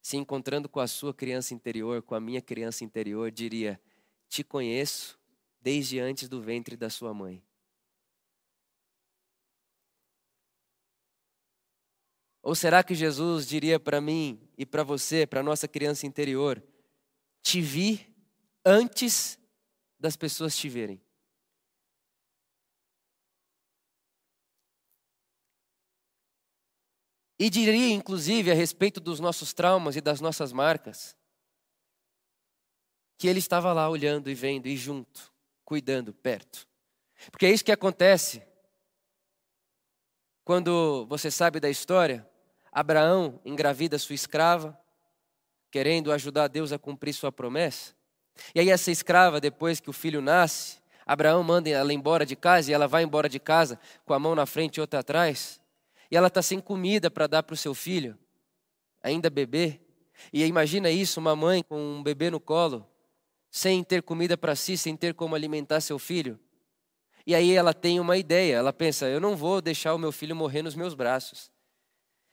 se 0.00 0.16
encontrando 0.16 0.68
com 0.68 0.80
a 0.80 0.86
sua 0.86 1.12
criança 1.12 1.52
interior, 1.52 2.00
com 2.00 2.14
a 2.14 2.20
minha 2.20 2.40
criança 2.40 2.82
interior, 2.82 3.30
diria: 3.30 3.78
Te 4.28 4.42
conheço 4.42 5.18
desde 5.60 5.98
antes 5.98 6.28
do 6.28 6.40
ventre 6.40 6.76
da 6.76 6.88
sua 6.88 7.12
mãe. 7.12 7.42
Ou 12.46 12.54
será 12.54 12.84
que 12.84 12.94
Jesus 12.94 13.44
diria 13.44 13.80
para 13.80 14.00
mim 14.00 14.40
e 14.56 14.64
para 14.64 14.84
você, 14.84 15.26
para 15.26 15.42
nossa 15.42 15.66
criança 15.66 16.06
interior: 16.06 16.62
Te 17.42 17.60
vi 17.60 18.06
antes 18.64 19.36
das 19.98 20.14
pessoas 20.14 20.56
te 20.56 20.68
verem? 20.68 21.02
E 27.36 27.50
diria, 27.50 27.92
inclusive, 27.92 28.52
a 28.52 28.54
respeito 28.54 29.00
dos 29.00 29.18
nossos 29.18 29.52
traumas 29.52 29.96
e 29.96 30.00
das 30.00 30.20
nossas 30.20 30.52
marcas, 30.52 31.16
que 33.18 33.26
ele 33.26 33.40
estava 33.40 33.72
lá 33.72 33.90
olhando 33.90 34.30
e 34.30 34.34
vendo 34.36 34.68
e 34.68 34.76
junto, 34.76 35.32
cuidando, 35.64 36.14
perto. 36.14 36.64
Porque 37.28 37.46
é 37.46 37.50
isso 37.50 37.64
que 37.64 37.72
acontece 37.72 38.40
quando 40.44 41.06
você 41.06 41.28
sabe 41.28 41.58
da 41.58 41.68
história. 41.68 42.24
Abraão 42.78 43.40
engravida 43.44 43.98
sua 43.98 44.14
escrava, 44.14 44.78
querendo 45.70 46.12
ajudar 46.12 46.48
Deus 46.48 46.72
a 46.72 46.78
cumprir 46.78 47.14
sua 47.14 47.32
promessa. 47.32 47.94
E 48.54 48.60
aí, 48.60 48.68
essa 48.68 48.90
escrava, 48.90 49.40
depois 49.40 49.80
que 49.80 49.88
o 49.88 49.94
filho 49.94 50.20
nasce, 50.20 50.78
Abraão 51.06 51.42
manda 51.42 51.70
ela 51.70 51.92
embora 51.92 52.26
de 52.26 52.36
casa 52.36 52.70
e 52.70 52.74
ela 52.74 52.86
vai 52.86 53.02
embora 53.02 53.28
de 53.28 53.40
casa 53.40 53.80
com 54.04 54.12
a 54.12 54.18
mão 54.18 54.34
na 54.34 54.44
frente 54.44 54.76
e 54.76 54.80
outra 54.80 55.00
atrás 55.00 55.60
e 56.10 56.16
ela 56.16 56.28
está 56.28 56.42
sem 56.42 56.60
comida 56.60 57.10
para 57.10 57.26
dar 57.26 57.42
para 57.42 57.54
o 57.54 57.56
seu 57.56 57.74
filho, 57.74 58.16
ainda 59.02 59.28
bebê. 59.28 59.80
E 60.32 60.44
imagina 60.44 60.90
isso, 60.90 61.20
uma 61.20 61.34
mãe 61.34 61.62
com 61.62 61.78
um 61.78 62.02
bebê 62.02 62.30
no 62.30 62.40
colo, 62.40 62.86
sem 63.50 63.82
ter 63.82 64.02
comida 64.02 64.36
para 64.36 64.54
si, 64.54 64.76
sem 64.76 64.96
ter 64.96 65.14
como 65.14 65.34
alimentar 65.34 65.80
seu 65.80 65.98
filho. 65.98 66.38
E 67.26 67.34
aí 67.34 67.52
ela 67.52 67.74
tem 67.74 67.98
uma 67.98 68.16
ideia, 68.16 68.56
ela 68.56 68.72
pensa: 68.72 69.06
eu 69.06 69.20
não 69.20 69.36
vou 69.36 69.60
deixar 69.60 69.94
o 69.94 69.98
meu 69.98 70.12
filho 70.12 70.36
morrer 70.36 70.62
nos 70.62 70.74
meus 70.74 70.94
braços. 70.94 71.50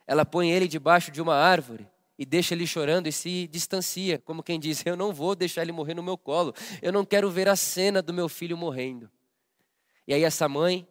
Ela 0.05 0.25
põe 0.25 0.51
ele 0.51 0.67
debaixo 0.67 1.11
de 1.11 1.21
uma 1.21 1.35
árvore 1.35 1.87
e 2.17 2.25
deixa 2.25 2.53
ele 2.53 2.67
chorando 2.67 3.07
e 3.07 3.11
se 3.11 3.47
distancia, 3.47 4.19
como 4.19 4.43
quem 4.43 4.59
diz: 4.59 4.85
eu 4.85 4.95
não 4.95 5.13
vou 5.13 5.35
deixar 5.35 5.61
ele 5.61 5.71
morrer 5.71 5.93
no 5.93 6.03
meu 6.03 6.17
colo, 6.17 6.53
eu 6.81 6.91
não 6.91 7.05
quero 7.05 7.29
ver 7.29 7.47
a 7.47 7.55
cena 7.55 8.01
do 8.01 8.13
meu 8.13 8.29
filho 8.29 8.57
morrendo. 8.57 9.09
E 10.07 10.13
aí 10.13 10.23
essa 10.23 10.47
mãe 10.49 10.87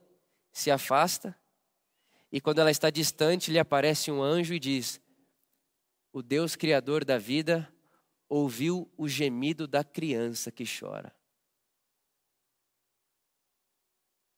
se 0.53 0.71
afasta 0.71 1.37
e 2.33 2.41
quando 2.41 2.61
ela 2.61 2.71
está 2.71 2.89
distante, 2.89 3.51
lhe 3.51 3.59
aparece 3.59 4.11
um 4.11 4.23
anjo 4.23 4.55
e 4.55 4.59
diz: 4.59 4.99
O 6.11 6.23
Deus 6.23 6.57
Criador 6.57 7.05
da 7.05 7.19
vida 7.19 7.71
ouviu 8.27 8.91
o 8.97 9.07
gemido 9.07 9.69
da 9.69 9.85
criança 9.85 10.51
que 10.51 10.65
chora. 10.65 11.15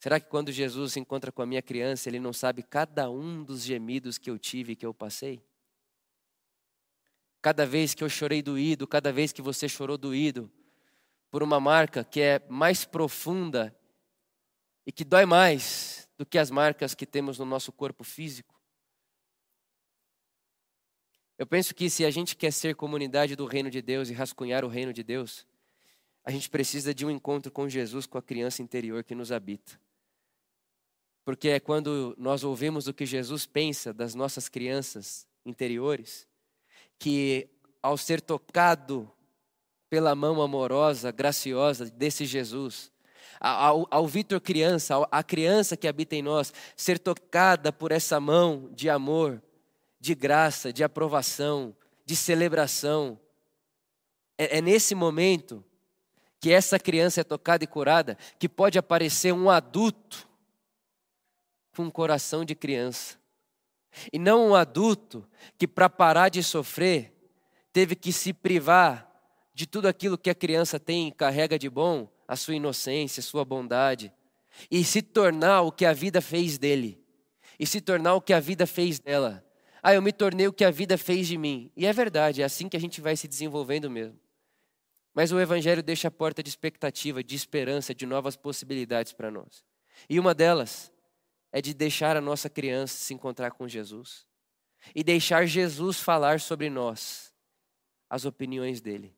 Será 0.04 0.20
que 0.20 0.28
quando 0.28 0.52
Jesus 0.52 0.92
se 0.92 1.00
encontra 1.00 1.32
com 1.32 1.40
a 1.40 1.46
minha 1.46 1.62
criança, 1.62 2.11
ele 2.11 2.20
não 2.20 2.30
sabe 2.30 2.62
cada 2.62 3.08
um 3.08 3.42
dos 3.42 3.62
gemidos 3.62 4.19
que 4.19 4.28
eu 4.28 4.38
tive 4.38 4.73
e 4.73 4.76
que 4.76 4.84
eu 4.84 4.93
passei? 4.93 5.43
Cada 7.40 7.64
vez 7.64 7.95
que 7.95 8.04
eu 8.04 8.08
chorei 8.10 8.43
doído, 8.43 8.86
cada 8.86 9.10
vez 9.10 9.32
que 9.32 9.40
você 9.40 9.67
chorou 9.67 9.97
doído, 9.97 10.52
por 11.30 11.43
uma 11.43 11.58
marca 11.58 12.04
que 12.04 12.21
é 12.21 12.38
mais 12.50 12.84
profunda 12.84 13.75
e 14.84 14.93
que 14.93 15.06
dói 15.06 15.25
mais, 15.25 16.06
do 16.19 16.26
que 16.26 16.36
as 16.36 16.50
marcas 16.50 16.95
que 16.95 17.06
temos 17.06 17.38
no 17.38 17.47
nosso 17.47 17.73
corpo 17.73 18.04
físico. 18.04 18.60
Eu 21.38 21.47
penso 21.47 21.75
que 21.75 21.88
se 21.88 22.04
a 22.04 22.10
gente 22.10 22.36
quer 22.36 22.52
ser 22.52 22.76
comunidade 22.76 23.34
do 23.34 23.47
reino 23.47 23.71
de 23.71 23.80
Deus 23.80 24.10
e 24.10 24.12
rascunhar 24.12 24.67
o 24.67 24.69
reino 24.69 24.93
de 24.93 25.02
Deus, 25.02 25.47
a 26.23 26.30
gente 26.30 26.50
precisa 26.50 26.93
de 26.95 27.06
um 27.06 27.10
encontro 27.10 27.50
com 27.50 27.67
Jesus, 27.71 28.04
com 28.04 28.19
a 28.19 28.23
criança 28.23 28.60
interior 28.60 29.02
que 29.02 29.14
nos 29.14 29.32
habita. 29.32 29.82
Porque 31.25 31.49
é 31.49 31.60
quando 31.60 32.15
nós 32.19 32.45
ouvimos 32.45 32.87
o 32.87 32.95
que 32.95 33.06
Jesus 33.06 33.47
pensa 33.47 33.93
das 33.93 34.15
nossas 34.15 34.49
crianças 34.49 35.26
interiores, 35.45 36.28
que 36.99 37.49
ao 37.82 37.97
ser 37.97 38.21
tocado 38.21 39.10
pela 39.89 40.15
mão 40.15 40.43
amorosa, 40.43 41.10
graciosa 41.10 41.87
desse 41.87 42.26
Jesus, 42.26 42.93
ao, 43.41 43.87
ao 43.91 44.06
Vitor 44.06 44.41
criança, 44.41 44.97
a 45.10 45.23
criança 45.23 45.76
que 45.76 45.89
habita 45.89 46.15
em 46.17 46.23
nós, 46.23 46.52
ser 46.76 46.99
tocada 46.99 47.73
por 47.73 47.93
essa 47.93 48.21
mão 48.21 48.71
de 48.73 48.89
amor, 48.91 49.43
de 50.00 50.15
graça, 50.15 50.73
de 50.73 50.84
aprovação, 50.84 51.75
de 52.04 52.17
celebração. 52.17 53.19
É, 54.37 54.58
é 54.58 54.60
nesse 54.60 54.95
momento 54.95 55.65
que 56.41 56.52
essa 56.52 56.78
criança 56.78 57.23
é 57.23 57.25
tocada 57.25 57.65
e 57.65 57.67
curada 57.67 58.19
que 58.39 58.49
pode 58.49 58.78
aparecer 58.78 59.32
um 59.32 59.49
adulto 59.49 60.28
com 61.75 61.84
um 61.84 61.91
coração 61.91 62.45
de 62.45 62.54
criança. 62.54 63.19
E 64.13 64.19
não 64.19 64.49
um 64.49 64.54
adulto 64.54 65.26
que, 65.58 65.67
para 65.67 65.89
parar 65.89 66.28
de 66.28 66.43
sofrer, 66.43 67.13
teve 67.73 67.95
que 67.95 68.13
se 68.13 68.32
privar 68.32 69.10
de 69.52 69.67
tudo 69.67 69.87
aquilo 69.87 70.19
que 70.19 70.30
a 70.30 70.34
criança 70.34 70.80
tem 70.80 71.08
e 71.08 71.13
carrega 71.13 71.58
de 71.58 71.71
bom 71.71 72.08
a 72.26 72.37
sua 72.37 72.54
inocência, 72.54 73.21
a 73.21 73.25
sua 73.25 73.45
bondade, 73.45 74.13
e 74.71 74.84
se 74.84 75.02
tornar 75.02 75.63
o 75.63 75.73
que 75.73 75.84
a 75.84 75.93
vida 75.93 76.21
fez 76.21 76.58
dele, 76.58 77.04
e 77.58 77.67
se 77.67 77.80
tornar 77.80 78.15
o 78.15 78.21
que 78.21 78.32
a 78.32 78.41
vida 78.41 78.67
fez 78.67 78.99
dela. 78.99 79.45
Ah, 79.82 79.95
eu 79.95 80.00
me 80.00 80.13
tornei 80.13 80.49
o 80.49 80.52
que 80.52 80.65
a 80.65 80.71
vida 80.71 80.97
fez 80.97 81.28
de 81.28 81.37
mim. 81.37 81.71
E 81.76 81.84
é 81.84 81.93
verdade, 81.93 82.41
é 82.41 82.45
assim 82.45 82.69
que 82.69 82.76
a 82.76 82.80
gente 82.80 83.02
vai 83.02 83.17
se 83.17 83.28
desenvolvendo 83.28 83.91
mesmo. 83.91 84.19
Mas 85.15 85.30
o 85.30 85.39
Evangelho 85.39 85.82
deixa 85.82 86.08
a 86.08 86.10
porta 86.10 86.43
de 86.43 86.49
expectativa, 86.49 87.23
de 87.23 87.37
esperança, 87.37 87.95
de 87.95 88.06
novas 88.06 88.34
possibilidades 88.34 89.13
para 89.13 89.30
nós. 89.30 89.63
E 90.08 90.19
uma 90.19 90.34
delas 90.34 90.91
é 91.54 91.62
de 91.62 91.73
deixar 91.73 92.17
a 92.17 92.21
nossa 92.21 92.50
criança 92.50 92.97
se 92.97 93.14
encontrar 93.14 93.52
com 93.52 93.69
Jesus 93.69 94.26
e 94.93 95.04
deixar 95.04 95.47
Jesus 95.47 96.00
falar 96.00 96.40
sobre 96.40 96.69
nós, 96.69 97.32
as 98.10 98.25
opiniões 98.25 98.80
dele. 98.80 99.17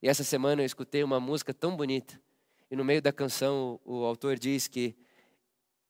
E 0.00 0.08
essa 0.08 0.22
semana 0.22 0.62
eu 0.62 0.66
escutei 0.66 1.02
uma 1.02 1.18
música 1.18 1.52
tão 1.52 1.76
bonita. 1.76 2.16
E 2.70 2.76
no 2.76 2.84
meio 2.84 3.02
da 3.02 3.12
canção 3.12 3.80
o, 3.84 4.02
o 4.02 4.04
autor 4.04 4.38
diz 4.38 4.68
que 4.68 4.94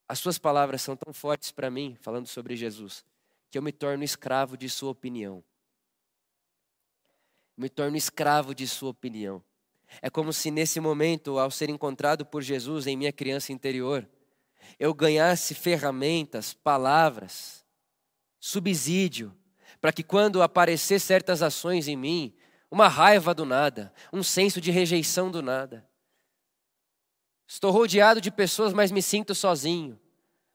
as 0.08 0.18
suas 0.18 0.38
palavras 0.38 0.80
são 0.80 0.96
tão 0.96 1.12
fortes 1.12 1.52
para 1.52 1.70
mim, 1.70 1.98
falando 2.00 2.28
sobre 2.28 2.56
Jesus, 2.56 3.04
que 3.50 3.58
eu 3.58 3.62
me 3.62 3.72
torno 3.72 4.02
escravo 4.02 4.56
de 4.56 4.70
sua 4.70 4.92
opinião. 4.92 5.44
Me 7.58 7.68
torno 7.68 7.98
escravo 7.98 8.54
de 8.54 8.66
sua 8.66 8.88
opinião. 8.88 9.44
É 10.00 10.08
como 10.08 10.32
se 10.32 10.50
nesse 10.50 10.80
momento, 10.80 11.38
ao 11.38 11.50
ser 11.50 11.68
encontrado 11.68 12.24
por 12.24 12.40
Jesus 12.40 12.86
em 12.86 12.96
minha 12.96 13.12
criança 13.12 13.52
interior, 13.52 14.08
eu 14.78 14.92
ganhasse 14.94 15.54
ferramentas, 15.54 16.52
palavras, 16.52 17.64
subsídio, 18.40 19.34
para 19.80 19.92
que 19.92 20.02
quando 20.02 20.42
aparecer 20.42 21.00
certas 21.00 21.42
ações 21.42 21.88
em 21.88 21.96
mim, 21.96 22.34
uma 22.70 22.88
raiva 22.88 23.34
do 23.34 23.44
nada, 23.44 23.92
um 24.12 24.22
senso 24.22 24.60
de 24.60 24.70
rejeição 24.70 25.30
do 25.30 25.42
nada. 25.42 25.86
Estou 27.46 27.70
rodeado 27.70 28.20
de 28.20 28.30
pessoas, 28.30 28.72
mas 28.72 28.90
me 28.90 29.02
sinto 29.02 29.34
sozinho. 29.34 30.00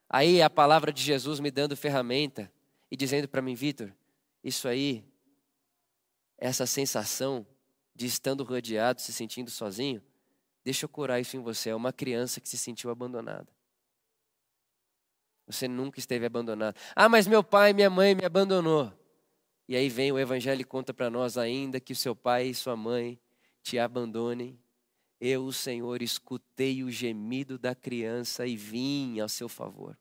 Aí 0.10 0.40
é 0.40 0.44
a 0.44 0.50
palavra 0.50 0.92
de 0.92 1.04
Jesus 1.04 1.40
me 1.40 1.52
dando 1.52 1.78
ferramenta 1.78 2.52
e 2.90 2.96
dizendo 2.96 3.28
para 3.28 3.42
mim, 3.42 3.54
Vitor, 3.54 3.94
isso 4.44 4.68
aí, 4.68 5.04
essa 6.38 6.66
sensação 6.66 7.46
de 7.94 8.06
estando 8.06 8.44
rodeado, 8.44 9.02
se 9.02 9.12
sentindo 9.12 9.52
sozinho, 9.52 10.02
deixa 10.64 10.86
eu 10.86 10.90
curar 10.90 11.20
isso 11.20 11.36
em 11.36 11.42
você. 11.42 11.70
É 11.70 11.76
uma 11.76 11.92
criança 11.92 12.40
que 12.40 12.48
se 12.48 12.58
sentiu 12.58 12.90
abandonada. 12.90 13.57
Você 15.48 15.68
nunca 15.68 15.98
esteve 15.98 16.26
abandonado. 16.26 16.76
Ah, 16.96 17.08
mas 17.08 17.26
meu 17.26 17.44
pai 17.44 17.72
e 17.72 17.74
minha 17.74 17.90
mãe 17.90 18.14
me 18.14 18.26
abandonou. 18.26 18.92
E 19.68 19.76
aí 19.76 19.90
vem 19.90 20.12
o 20.12 20.20
Evangelho 20.20 20.62
e 20.62 20.66
conta 20.66 20.94
para 20.94 21.10
nós 21.10 21.38
ainda 21.38 21.80
que 21.80 21.94
o 21.94 21.96
seu 21.96 22.16
pai 22.16 22.48
e 22.48 22.56
sua 22.56 22.76
mãe 22.76 23.20
te 23.64 23.80
abandonem. 23.80 24.60
Eu, 25.20 25.46
o 25.46 25.54
Senhor, 25.54 26.02
escutei 26.02 26.84
o 26.84 26.92
gemido 26.92 27.58
da 27.58 27.74
criança 27.74 28.46
e 28.46 28.56
vim 28.56 29.20
ao 29.20 29.28
seu 29.28 29.50
favor. 29.50 29.98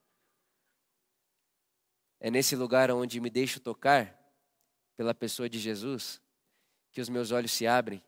É 2.21 2.31
nesse 2.31 2.55
lugar 2.57 2.91
onde 2.91 3.21
me 3.21 3.31
deixo 3.31 3.61
tocar 3.61 4.15
pela 4.97 5.15
pessoa 5.15 5.49
de 5.49 5.59
Jesus 5.59 6.21
que 6.93 7.01
os 7.01 7.09
meus 7.09 7.31
olhos 7.31 7.53
se 7.53 7.67
abrem 7.67 8.03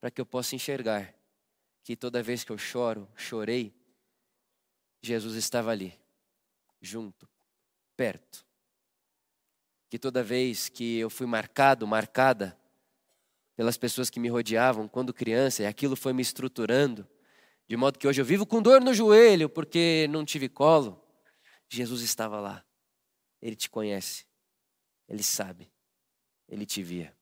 para 0.00 0.10
que 0.10 0.20
eu 0.20 0.26
possa 0.26 0.54
enxergar 0.54 1.14
que 1.82 1.96
toda 1.96 2.22
vez 2.22 2.44
que 2.44 2.52
eu 2.52 2.58
choro, 2.58 3.08
chorei, 3.16 3.74
Jesus 5.02 5.36
estava 5.36 5.70
ali, 5.70 5.98
junto, 6.80 7.28
perto. 7.96 8.46
Que 9.90 9.98
toda 9.98 10.22
vez 10.22 10.68
que 10.68 10.98
eu 10.98 11.08
fui 11.08 11.26
marcado, 11.26 11.86
marcada 11.86 12.58
pelas 13.56 13.76
pessoas 13.76 14.08
que 14.10 14.20
me 14.20 14.28
rodeavam 14.28 14.86
quando 14.86 15.12
criança, 15.12 15.62
e 15.62 15.66
aquilo 15.66 15.96
foi 15.96 16.12
me 16.12 16.22
estruturando, 16.22 17.08
de 17.66 17.76
modo 17.76 17.98
que 17.98 18.06
hoje 18.06 18.20
eu 18.20 18.24
vivo 18.24 18.46
com 18.46 18.62
dor 18.62 18.80
no 18.80 18.94
joelho 18.94 19.48
porque 19.48 20.06
não 20.08 20.24
tive 20.24 20.48
colo. 20.48 21.02
Jesus 21.68 22.00
estava 22.00 22.40
lá. 22.40 22.64
Ele 23.42 23.54
te 23.54 23.68
conhece. 23.68 24.26
Ele 25.06 25.22
sabe. 25.22 25.70
Ele 26.48 26.64
te 26.64 26.82
via. 26.82 27.14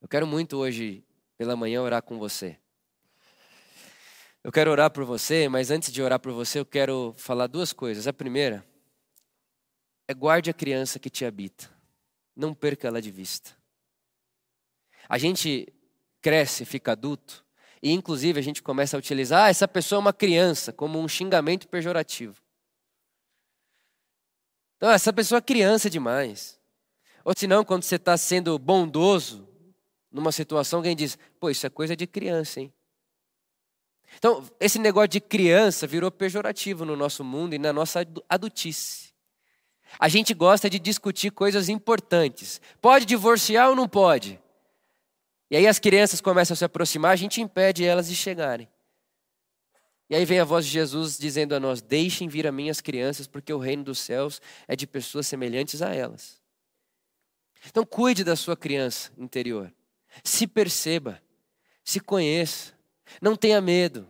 Eu 0.00 0.08
quero 0.08 0.26
muito 0.26 0.56
hoje 0.56 1.04
pela 1.36 1.54
manhã 1.54 1.82
orar 1.82 2.02
com 2.02 2.18
você. 2.18 2.58
Eu 4.46 4.52
quero 4.52 4.70
orar 4.70 4.92
por 4.92 5.04
você, 5.04 5.48
mas 5.48 5.72
antes 5.72 5.90
de 5.90 6.00
orar 6.00 6.20
por 6.20 6.30
você, 6.30 6.60
eu 6.60 6.64
quero 6.64 7.12
falar 7.16 7.48
duas 7.48 7.72
coisas. 7.72 8.06
A 8.06 8.12
primeira 8.12 8.64
é 10.06 10.14
guarde 10.14 10.48
a 10.48 10.54
criança 10.54 11.00
que 11.00 11.10
te 11.10 11.24
habita. 11.24 11.68
Não 12.36 12.54
perca 12.54 12.86
ela 12.86 13.02
de 13.02 13.10
vista. 13.10 13.50
A 15.08 15.18
gente 15.18 15.66
cresce, 16.22 16.64
fica 16.64 16.92
adulto, 16.92 17.44
e 17.82 17.90
inclusive 17.90 18.38
a 18.38 18.42
gente 18.42 18.62
começa 18.62 18.96
a 18.96 19.00
utilizar 19.00 19.46
ah, 19.46 19.48
essa 19.48 19.66
pessoa 19.66 19.98
é 19.98 20.00
uma 20.00 20.12
criança 20.12 20.72
como 20.72 21.00
um 21.00 21.08
xingamento 21.08 21.66
pejorativo. 21.66 22.40
Então, 24.76 24.92
essa 24.92 25.12
pessoa 25.12 25.38
é 25.38 25.42
criança 25.42 25.90
demais. 25.90 26.56
Ou 27.24 27.34
senão, 27.36 27.64
quando 27.64 27.82
você 27.82 27.96
está 27.96 28.16
sendo 28.16 28.56
bondoso 28.60 29.48
numa 30.08 30.30
situação, 30.30 30.78
alguém 30.78 30.94
diz: 30.94 31.18
pô, 31.40 31.50
isso 31.50 31.66
é 31.66 31.68
coisa 31.68 31.96
de 31.96 32.06
criança, 32.06 32.60
hein? 32.60 32.72
Então, 34.18 34.44
esse 34.60 34.78
negócio 34.78 35.08
de 35.08 35.20
criança 35.20 35.86
virou 35.86 36.10
pejorativo 36.10 36.84
no 36.84 36.96
nosso 36.96 37.24
mundo 37.24 37.54
e 37.54 37.58
na 37.58 37.72
nossa 37.72 38.06
adultice. 38.28 39.12
A 39.98 40.08
gente 40.08 40.34
gosta 40.34 40.68
de 40.68 40.78
discutir 40.78 41.30
coisas 41.30 41.68
importantes. 41.68 42.60
Pode 42.80 43.04
divorciar 43.04 43.68
ou 43.68 43.76
não 43.76 43.88
pode? 43.88 44.40
E 45.50 45.56
aí 45.56 45.66
as 45.66 45.78
crianças 45.78 46.20
começam 46.20 46.54
a 46.54 46.56
se 46.56 46.64
aproximar, 46.64 47.12
a 47.12 47.16
gente 47.16 47.40
impede 47.40 47.84
elas 47.84 48.08
de 48.08 48.16
chegarem. 48.16 48.68
E 50.08 50.14
aí 50.14 50.24
vem 50.24 50.38
a 50.38 50.44
voz 50.44 50.64
de 50.66 50.72
Jesus 50.72 51.18
dizendo 51.18 51.54
a 51.54 51.60
nós: 51.60 51.80
Deixem 51.80 52.28
vir 52.28 52.46
a 52.46 52.52
mim 52.52 52.70
as 52.70 52.80
crianças, 52.80 53.26
porque 53.26 53.52
o 53.52 53.58
reino 53.58 53.84
dos 53.84 53.98
céus 53.98 54.40
é 54.68 54.76
de 54.76 54.86
pessoas 54.86 55.26
semelhantes 55.26 55.82
a 55.82 55.94
elas. 55.94 56.40
Então 57.68 57.84
cuide 57.84 58.22
da 58.22 58.36
sua 58.36 58.56
criança 58.56 59.10
interior. 59.16 59.72
Se 60.22 60.46
perceba, 60.46 61.20
se 61.84 62.00
conheça, 62.00 62.75
não 63.20 63.36
tenha 63.36 63.60
medo. 63.60 64.08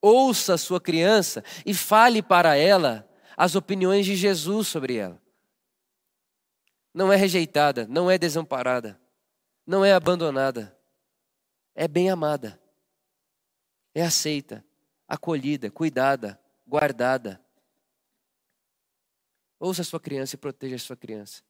Ouça 0.00 0.54
a 0.54 0.58
sua 0.58 0.80
criança 0.80 1.44
e 1.64 1.72
fale 1.74 2.22
para 2.22 2.56
ela 2.56 3.08
as 3.36 3.54
opiniões 3.54 4.04
de 4.04 4.16
Jesus 4.16 4.68
sobre 4.68 4.96
ela. 4.96 5.20
Não 6.92 7.12
é 7.12 7.16
rejeitada, 7.16 7.86
não 7.86 8.10
é 8.10 8.18
desamparada 8.18 9.00
não 9.66 9.84
é 9.84 9.92
abandonada, 9.92 10.76
é 11.74 11.86
bem 11.86 12.10
amada, 12.10 12.60
é 13.94 14.02
aceita, 14.02 14.64
acolhida, 15.06 15.70
cuidada, 15.70 16.40
guardada. 16.66 17.40
Ouça 19.58 19.82
a 19.82 19.84
sua 19.84 20.00
criança 20.00 20.34
e 20.34 20.38
proteja 20.38 20.76
a 20.76 20.78
sua 20.78 20.96
criança. 20.96 21.42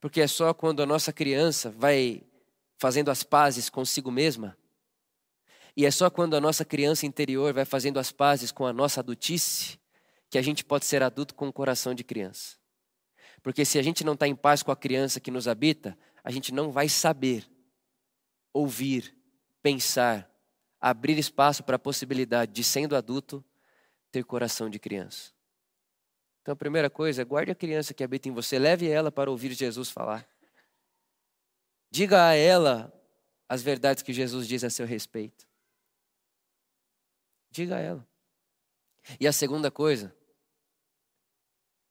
Porque 0.00 0.20
é 0.20 0.26
só 0.26 0.54
quando 0.54 0.82
a 0.82 0.86
nossa 0.86 1.12
criança 1.12 1.70
vai 1.70 2.22
fazendo 2.78 3.10
as 3.10 3.22
pazes 3.22 3.68
consigo 3.68 4.10
mesma, 4.10 4.56
e 5.76 5.84
é 5.84 5.90
só 5.90 6.08
quando 6.08 6.34
a 6.34 6.40
nossa 6.40 6.64
criança 6.64 7.04
interior 7.04 7.52
vai 7.52 7.66
fazendo 7.66 7.98
as 7.98 8.10
pazes 8.10 8.50
com 8.50 8.64
a 8.64 8.72
nossa 8.72 9.00
adultice, 9.00 9.78
que 10.30 10.38
a 10.38 10.42
gente 10.42 10.64
pode 10.64 10.86
ser 10.86 11.02
adulto 11.02 11.34
com 11.34 11.48
o 11.48 11.52
coração 11.52 11.94
de 11.94 12.02
criança. 12.02 12.56
Porque 13.42 13.64
se 13.64 13.78
a 13.78 13.82
gente 13.82 14.02
não 14.02 14.14
está 14.14 14.26
em 14.26 14.34
paz 14.34 14.62
com 14.62 14.72
a 14.72 14.76
criança 14.76 15.20
que 15.20 15.30
nos 15.30 15.46
habita, 15.46 15.96
a 16.24 16.30
gente 16.30 16.52
não 16.52 16.72
vai 16.72 16.88
saber 16.88 17.46
ouvir, 18.54 19.14
pensar, 19.62 20.28
abrir 20.80 21.18
espaço 21.18 21.62
para 21.62 21.76
a 21.76 21.78
possibilidade 21.78 22.52
de, 22.52 22.64
sendo 22.64 22.96
adulto, 22.96 23.44
ter 24.10 24.24
coração 24.24 24.70
de 24.70 24.78
criança. 24.78 25.30
Então 26.40 26.54
a 26.54 26.56
primeira 26.56 26.88
coisa 26.88 27.20
é 27.20 27.24
guarde 27.24 27.52
a 27.52 27.54
criança 27.54 27.92
que 27.92 28.02
habita 28.02 28.28
em 28.28 28.32
você, 28.32 28.58
leve 28.58 28.88
ela 28.88 29.12
para 29.12 29.30
ouvir 29.30 29.52
Jesus 29.52 29.90
falar. 29.90 30.26
Diga 31.90 32.28
a 32.28 32.34
ela 32.34 32.92
as 33.48 33.62
verdades 33.62 34.02
que 34.02 34.12
Jesus 34.12 34.48
diz 34.48 34.64
a 34.64 34.70
seu 34.70 34.86
respeito. 34.86 35.46
Diga 37.50 37.76
a 37.76 37.80
ela. 37.80 38.08
E 39.20 39.26
a 39.26 39.32
segunda 39.32 39.70
coisa, 39.70 40.14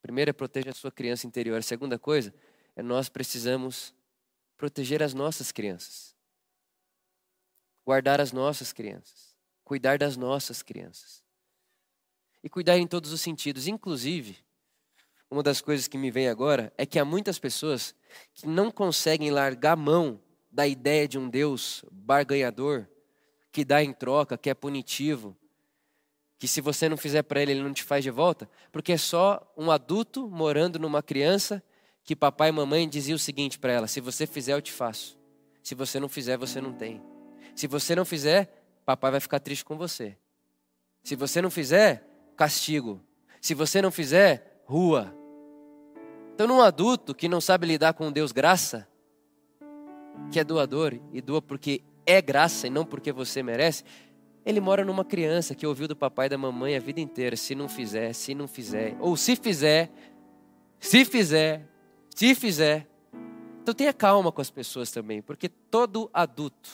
primeiro 0.02 0.30
é 0.30 0.34
proteger 0.34 0.72
a 0.72 0.76
sua 0.76 0.91
criança 0.91 1.26
interior. 1.26 1.58
A 1.58 1.62
segunda 1.62 1.98
coisa 1.98 2.34
é 2.76 2.84
nós 2.84 3.10
precisamos 3.10 3.94
proteger 4.58 5.02
as 5.02 5.13
nossas 5.13 5.52
crianças, 5.52 6.15
guardar 7.86 8.20
as 8.20 8.32
nossas 8.32 8.72
crianças, 8.72 9.36
cuidar 9.63 9.98
das 9.98 10.18
nossas 10.18 10.62
crianças. 10.62 11.24
E 12.44 12.50
cuidar 12.50 12.78
em 12.78 12.86
todos 12.86 13.12
os 13.12 13.22
sentidos, 13.22 13.68
inclusive, 13.68 14.38
uma 15.30 15.41
das 15.41 15.62
coisas 15.62 15.88
que 15.88 15.98
me 15.98 16.12
vem 16.12 16.30
agora 16.30 16.72
é 16.78 16.86
que 16.86 17.00
há 17.00 17.06
muitas 17.06 17.39
pessoas 17.39 17.96
que 18.34 18.48
não 18.48 18.70
conseguem 18.70 19.32
largar 19.32 19.74
a 19.74 19.76
mão 19.76 20.22
da 20.52 20.68
ideia 20.68 21.08
de 21.08 21.18
um 21.18 21.28
Deus 21.28 21.84
barganhador, 21.91 22.88
que 23.52 23.65
dá 23.65 23.84
em 23.84 23.91
troca, 23.91 24.38
que 24.38 24.50
é 24.50 24.54
punitivo, 24.54 25.36
que 26.38 26.48
se 26.48 26.62
você 26.62 26.89
não 26.89 26.98
fizer 26.98 27.24
para 27.24 27.41
ele, 27.41 27.54
ele 27.54 27.63
não 27.63 27.74
te 27.74 27.84
faz 27.84 28.04
de 28.04 28.12
volta, 28.12 28.50
porque 28.71 28.93
é 28.93 28.98
só 28.98 29.41
um 29.58 29.71
adulto 29.71 30.30
morando 30.30 30.78
numa 30.78 31.02
criança 31.02 31.63
que 32.04 32.15
papai 32.15 32.50
e 32.50 32.52
mamãe 32.52 32.88
diziam 32.88 33.15
o 33.15 33.19
seguinte 33.19 33.58
para 33.58 33.71
ela: 33.71 33.88
se 33.88 34.00
você 34.00 34.28
fizer, 34.28 34.54
eu 34.54 34.62
te 34.62 34.71
faço. 34.71 35.17
Se 35.63 35.74
você 35.74 36.00
não 36.00 36.08
fizer, 36.08 36.38
você 36.38 36.62
não 36.62 36.74
tem. 36.74 37.02
Se 37.56 37.67
você 37.67 37.95
não 37.95 38.06
fizer, 38.06 38.63
papai 38.86 39.12
vai 39.12 39.19
ficar 39.19 39.39
triste 39.39 39.65
com 39.65 39.78
você. 39.78 40.17
Se 41.04 41.15
você 41.15 41.41
não 41.41 41.50
fizer, 41.50 42.08
castigo. 42.36 43.02
Se 43.41 43.54
você 43.54 43.82
não 43.82 43.89
fizer, 43.89 44.62
rua. 44.65 45.15
Então, 46.34 46.48
num 46.48 46.62
adulto 46.62 47.15
que 47.15 47.30
não 47.30 47.39
sabe 47.39 47.65
lidar 47.65 47.93
com 47.93 48.12
Deus 48.12 48.32
graça, 48.32 48.88
que 50.32 50.39
é 50.39 50.43
doador 50.43 51.00
e 51.13 51.21
doa 51.21 51.41
porque 51.41 51.82
é 52.06 52.21
graça 52.21 52.67
e 52.67 52.69
não 52.69 52.86
porque 52.86 53.12
você 53.12 53.41
merece, 53.41 53.84
ele 54.46 54.60
mora 54.60 54.86
numa 54.86 55.04
criança 55.04 55.56
que 55.56 55.66
ouviu 55.66 55.88
do 55.88 55.96
papai 55.96 56.28
e 56.28 56.30
da 56.30 56.38
mamãe 56.38 56.76
a 56.76 56.80
vida 56.80 57.02
inteira: 57.02 57.36
se 57.36 57.56
não 57.56 57.68
fizer, 57.68 58.14
se 58.14 58.36
não 58.36 58.48
fizer, 58.48 58.96
ou 59.00 59.18
se 59.18 59.36
fizer, 59.36 59.92
se 60.80 61.04
fizer, 61.04 61.68
se 62.14 62.36
fizer. 62.36 62.88
Então 63.64 63.74
tenha 63.74 63.92
calma 63.92 64.32
com 64.32 64.42
as 64.42 64.52
pessoas 64.52 64.92
também, 64.92 65.24
porque 65.24 65.50
todo 65.50 66.10
adulto 66.14 66.70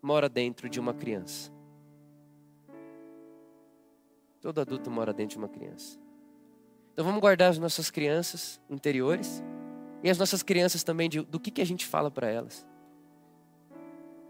mora 0.00 0.28
dentro 0.28 0.68
de 0.68 0.78
uma 0.78 0.94
criança. 0.94 1.50
Todo 4.40 4.60
adulto 4.60 4.88
mora 4.88 5.12
dentro 5.12 5.32
de 5.32 5.38
uma 5.38 5.48
criança. 5.48 5.98
Então 6.92 7.04
vamos 7.04 7.20
guardar 7.20 7.50
as 7.50 7.58
nossas 7.58 7.90
crianças 7.90 8.60
interiores 8.70 9.42
e 10.02 10.08
as 10.08 10.16
nossas 10.16 10.44
crianças 10.44 10.84
também 10.84 11.08
de, 11.08 11.20
do 11.22 11.40
que, 11.40 11.50
que 11.50 11.60
a 11.60 11.66
gente 11.66 11.84
fala 11.84 12.08
para 12.08 12.30
elas. 12.30 12.64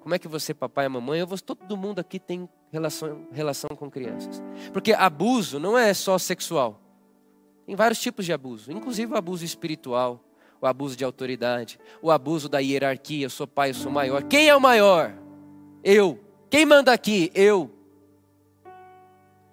Como 0.00 0.14
é 0.14 0.18
que 0.18 0.28
você, 0.28 0.54
papai 0.54 0.86
e 0.86 0.88
mamãe, 0.88 1.20
eu 1.20 1.26
vou, 1.26 1.38
todo 1.38 1.76
mundo 1.76 1.98
aqui 1.98 2.18
tem 2.18 2.48
relação, 2.70 3.26
relação 3.32 3.70
com 3.76 3.90
crianças. 3.90 4.42
Porque 4.72 4.92
abuso 4.92 5.58
não 5.58 5.76
é 5.76 5.92
só 5.94 6.18
sexual. 6.18 6.80
Tem 7.66 7.76
vários 7.76 8.00
tipos 8.00 8.24
de 8.24 8.32
abuso, 8.32 8.72
inclusive 8.72 9.12
o 9.12 9.16
abuso 9.16 9.44
espiritual, 9.44 10.24
o 10.60 10.66
abuso 10.66 10.96
de 10.96 11.04
autoridade, 11.04 11.78
o 12.00 12.10
abuso 12.10 12.48
da 12.48 12.58
hierarquia. 12.58 13.26
Eu 13.26 13.30
sou 13.30 13.46
pai, 13.46 13.70
eu 13.70 13.74
sou 13.74 13.92
maior. 13.92 14.22
Quem 14.22 14.48
é 14.48 14.56
o 14.56 14.60
maior? 14.60 15.14
Eu. 15.84 16.18
Quem 16.50 16.64
manda 16.64 16.92
aqui? 16.92 17.30
Eu. 17.34 17.70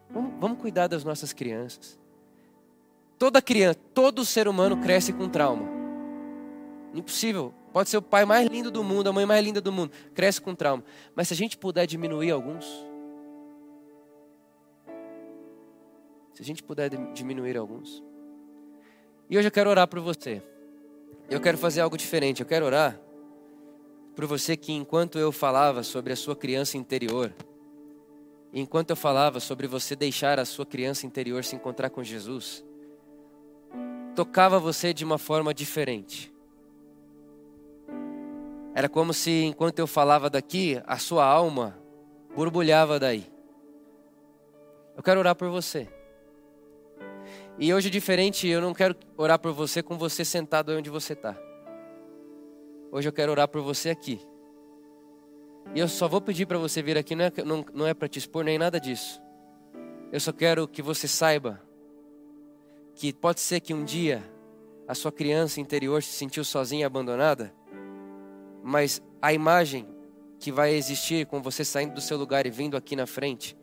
Vamos, 0.10 0.34
vamos 0.40 0.60
cuidar 0.60 0.88
das 0.88 1.04
nossas 1.04 1.34
crianças. 1.34 2.00
Toda 3.20 3.42
criança, 3.42 3.80
todo 3.94 4.26
ser 4.26 4.48
humano 4.48 4.78
cresce 4.78 5.12
com 5.12 5.28
trauma. 5.28 5.68
Impossível. 6.94 7.54
Pode 7.74 7.90
ser 7.90 7.98
o 7.98 8.02
pai 8.02 8.24
mais 8.24 8.48
lindo 8.48 8.72
do 8.72 8.82
mundo, 8.82 9.10
a 9.10 9.14
mãe 9.14 9.26
mais 9.26 9.44
linda 9.44 9.60
do 9.60 9.70
mundo, 9.70 9.92
cresce 10.14 10.40
com 10.40 10.56
trauma. 10.56 10.82
Mas 11.14 11.28
se 11.28 11.34
a 11.34 11.38
gente 11.38 11.58
puder 11.58 11.86
diminuir 11.86 12.32
alguns, 12.32 12.66
se 16.36 16.42
a 16.42 16.46
gente 16.46 16.62
puder 16.62 16.90
diminuir 17.14 17.56
alguns. 17.56 18.04
E 19.30 19.38
hoje 19.38 19.48
eu 19.48 19.52
quero 19.52 19.70
orar 19.70 19.88
por 19.88 20.02
você. 20.02 20.44
Eu 21.30 21.40
quero 21.40 21.58
fazer 21.58 21.80
algo 21.80 21.98
diferente. 21.98 22.42
Eu 22.42 22.46
quero 22.46 22.66
orar 22.66 23.00
por 24.14 24.26
você 24.26 24.58
que, 24.58 24.74
enquanto 24.74 25.18
eu 25.18 25.32
falava 25.32 25.82
sobre 25.82 26.12
a 26.12 26.16
sua 26.16 26.36
criança 26.36 26.78
interior, 26.78 27.34
enquanto 28.52 28.90
eu 28.90 28.98
falava 28.98 29.40
sobre 29.40 29.66
você 29.66 29.96
deixar 29.96 30.38
a 30.38 30.44
sua 30.44 30.66
criança 30.66 31.06
interior 31.06 31.42
se 31.46 31.56
encontrar 31.56 31.90
com 31.90 32.04
Jesus, 32.04 32.66
tocava 34.14 34.60
você 34.60 34.94
de 34.94 35.06
uma 35.06 35.18
forma 35.18 35.54
diferente. 35.54 36.34
Era 38.74 38.90
como 38.90 39.14
se, 39.14 39.46
enquanto 39.46 39.80
eu 39.80 39.88
falava 39.88 40.30
daqui, 40.30 40.82
a 40.86 40.98
sua 40.98 41.26
alma 41.26 41.80
borbulhava 42.36 43.00
daí. 43.00 43.26
Eu 44.98 45.02
quero 45.02 45.22
orar 45.22 45.34
por 45.34 45.50
você. 45.50 45.95
E 47.58 47.74
hoje, 47.74 47.90
diferente, 47.90 48.48
eu 48.48 48.60
não 48.60 48.74
quero 48.74 48.96
orar 49.16 49.40
por 49.40 49.54
você 49.54 49.82
com 49.82 49.98
você 49.98 50.26
sentado 50.26 50.74
onde 50.74 50.90
você 50.90 51.14
está. 51.14 51.38
Hoje 52.92 53.08
eu 53.08 53.14
quero 53.14 53.32
orar 53.32 53.48
por 53.48 53.62
você 53.62 53.90
aqui. 53.90 54.20
E 55.74 55.80
eu 55.80 55.88
só 55.88 56.08
vou 56.08 56.20
pedir 56.20 56.46
para 56.46 56.58
você 56.58 56.82
vir 56.82 56.98
aqui, 56.98 57.16
não 57.16 57.26
é, 57.26 57.32
não, 57.46 57.66
não 57.74 57.88
é 57.88 57.94
para 57.94 58.10
te 58.10 58.20
expor 58.20 58.44
nem 58.44 58.58
nada 58.58 58.80
disso. 58.80 59.22
Eu 60.12 60.20
só 60.20 60.34
quero 60.34 60.68
que 60.68 60.82
você 60.82 61.08
saiba 61.08 61.62
que 62.94 63.14
pode 63.14 63.40
ser 63.40 63.62
que 63.62 63.74
um 63.74 63.86
dia 63.86 64.24
a 64.88 64.94
sua 64.94 65.12
criança 65.12 65.60
interior 65.60 66.04
se 66.04 66.12
sentiu 66.12 66.44
sozinha 66.44 66.82
e 66.82 66.86
abandonada, 66.86 67.54
mas 68.64 69.02
a 69.22 69.34
imagem 69.34 69.88
que 70.40 70.52
vai 70.52 70.74
existir 70.74 71.26
com 71.26 71.42
você 71.42 71.66
saindo 71.66 71.94
do 71.94 72.02
seu 72.02 72.18
lugar 72.18 72.46
e 72.46 72.50
vindo 72.50 72.78
aqui 72.78 72.96
na 72.96 73.08
frente, 73.08 73.58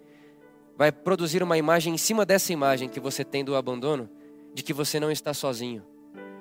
vai 0.82 0.90
produzir 0.90 1.44
uma 1.44 1.56
imagem 1.56 1.94
em 1.94 1.96
cima 1.96 2.26
dessa 2.26 2.52
imagem 2.52 2.88
que 2.88 2.98
você 2.98 3.24
tem 3.24 3.44
do 3.44 3.54
abandono, 3.54 4.10
de 4.52 4.64
que 4.64 4.72
você 4.72 4.98
não 4.98 5.12
está 5.12 5.32
sozinho, 5.32 5.86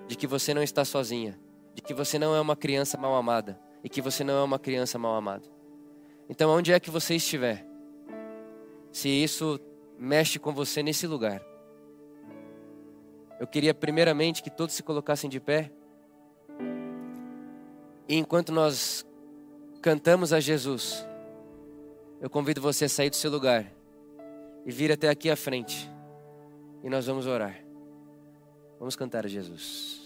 de 0.07 0.15
que 0.15 0.25
você 0.25 0.51
não 0.51 0.63
está 0.63 0.83
sozinha, 0.83 1.39
de 1.75 1.81
que 1.83 1.93
você 1.93 2.17
não 2.17 2.33
é 2.33 2.41
uma 2.41 2.55
criança 2.55 2.97
mal 2.97 3.13
amada 3.13 3.61
e 3.83 3.87
que 3.87 4.01
você 4.01 4.23
não 4.23 4.33
é 4.33 4.41
uma 4.41 4.57
criança 4.57 4.97
mal 4.97 5.13
amada. 5.13 5.47
Então, 6.27 6.49
onde 6.49 6.73
é 6.73 6.79
que 6.79 6.89
você 6.89 7.17
estiver, 7.17 7.63
se 8.91 9.09
isso 9.09 9.59
mexe 9.95 10.39
com 10.39 10.51
você 10.51 10.81
nesse 10.81 11.05
lugar, 11.05 11.39
eu 13.39 13.45
queria 13.45 13.75
primeiramente 13.75 14.41
que 14.41 14.49
todos 14.49 14.73
se 14.73 14.81
colocassem 14.81 15.29
de 15.29 15.39
pé. 15.39 15.71
E 18.09 18.15
enquanto 18.15 18.51
nós 18.51 19.05
cantamos 19.83 20.33
a 20.33 20.39
Jesus, 20.39 21.07
eu 22.19 22.27
convido 22.27 22.59
você 22.59 22.85
a 22.85 22.89
sair 22.89 23.11
do 23.11 23.15
seu 23.15 23.29
lugar 23.29 23.79
e 24.65 24.71
vir 24.71 24.91
até 24.91 25.09
aqui 25.09 25.29
à 25.29 25.35
frente. 25.35 25.89
E 26.83 26.89
nós 26.89 27.05
vamos 27.05 27.25
orar. 27.25 27.63
Vamos 28.79 28.95
cantar 28.95 29.25
a 29.25 29.29
Jesus. 29.29 30.00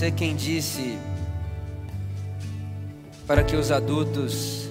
Você 0.00 0.10
quem 0.10 0.34
disse 0.34 0.98
para 3.26 3.44
que 3.44 3.54
os 3.54 3.70
adultos 3.70 4.66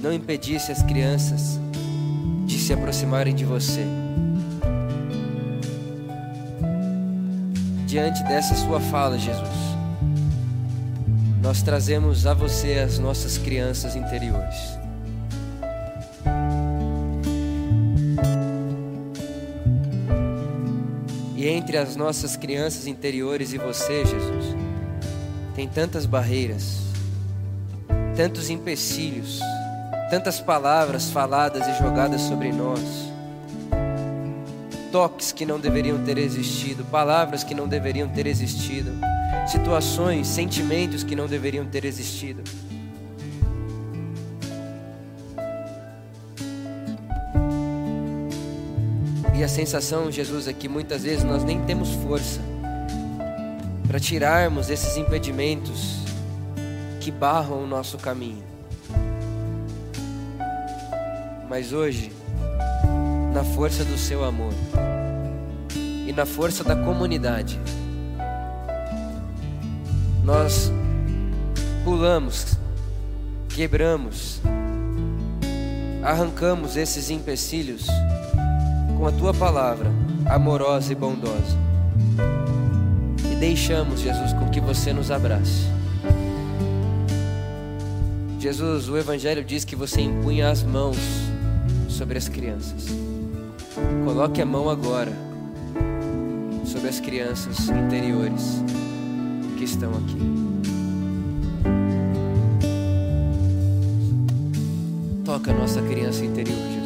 não 0.00 0.10
impedissem 0.10 0.74
as 0.74 0.82
crianças 0.82 1.60
de 2.46 2.58
se 2.58 2.72
aproximarem 2.72 3.34
de 3.34 3.44
você. 3.44 3.84
Diante 7.86 8.22
dessa 8.22 8.54
sua 8.54 8.80
fala, 8.80 9.18
Jesus, 9.18 9.50
nós 11.42 11.60
trazemos 11.62 12.26
a 12.26 12.32
você 12.32 12.78
as 12.78 12.98
nossas 12.98 13.36
crianças 13.36 13.94
interiores. 13.94 14.81
Entre 21.72 21.78
as 21.78 21.96
nossas 21.96 22.36
crianças 22.36 22.86
interiores 22.86 23.54
e 23.54 23.56
você, 23.56 24.04
Jesus, 24.04 24.54
tem 25.54 25.66
tantas 25.66 26.04
barreiras, 26.04 26.80
tantos 28.14 28.50
empecilhos, 28.50 29.40
tantas 30.10 30.38
palavras 30.38 31.10
faladas 31.10 31.66
e 31.66 31.78
jogadas 31.78 32.20
sobre 32.20 32.52
nós, 32.52 33.10
toques 34.90 35.32
que 35.32 35.46
não 35.46 35.58
deveriam 35.58 36.04
ter 36.04 36.18
existido, 36.18 36.84
palavras 36.84 37.42
que 37.42 37.54
não 37.54 37.66
deveriam 37.66 38.06
ter 38.06 38.26
existido, 38.26 38.90
situações, 39.46 40.26
sentimentos 40.26 41.02
que 41.02 41.16
não 41.16 41.26
deveriam 41.26 41.64
ter 41.64 41.86
existido. 41.86 42.42
A 49.42 49.48
sensação, 49.48 50.08
Jesus, 50.08 50.46
é 50.46 50.52
que 50.52 50.68
muitas 50.68 51.02
vezes 51.02 51.24
nós 51.24 51.42
nem 51.42 51.60
temos 51.64 51.90
força 51.94 52.40
para 53.88 53.98
tirarmos 53.98 54.70
esses 54.70 54.96
impedimentos 54.96 55.96
que 57.00 57.10
barram 57.10 57.64
o 57.64 57.66
nosso 57.66 57.98
caminho. 57.98 58.44
Mas 61.48 61.72
hoje, 61.72 62.12
na 63.34 63.42
força 63.42 63.84
do 63.84 63.98
seu 63.98 64.24
amor 64.24 64.52
e 66.06 66.12
na 66.12 66.24
força 66.24 66.62
da 66.62 66.76
comunidade, 66.76 67.58
nós 70.22 70.70
pulamos, 71.84 72.56
quebramos, 73.48 74.40
arrancamos 76.04 76.76
esses 76.76 77.10
empecilhos 77.10 77.88
com 79.02 79.08
a 79.08 79.10
tua 79.10 79.34
palavra 79.34 79.90
amorosa 80.30 80.92
e 80.92 80.94
bondosa. 80.94 81.58
E 83.32 83.34
deixamos, 83.34 83.98
Jesus, 83.98 84.32
com 84.32 84.48
que 84.48 84.60
você 84.60 84.92
nos 84.92 85.10
abrace. 85.10 85.66
Jesus, 88.38 88.88
o 88.88 88.96
Evangelho 88.96 89.42
diz 89.42 89.64
que 89.64 89.74
você 89.74 90.02
impunha 90.02 90.48
as 90.48 90.62
mãos 90.62 90.96
sobre 91.88 92.16
as 92.16 92.28
crianças. 92.28 92.90
Coloque 94.04 94.40
a 94.40 94.46
mão 94.46 94.70
agora 94.70 95.10
sobre 96.64 96.88
as 96.88 97.00
crianças 97.00 97.68
interiores 97.70 98.62
que 99.58 99.64
estão 99.64 99.90
aqui. 99.90 100.18
Toca 105.24 105.50
a 105.50 105.54
nossa 105.54 105.82
criança 105.82 106.24
interior, 106.24 106.56
Jesus. 106.56 106.81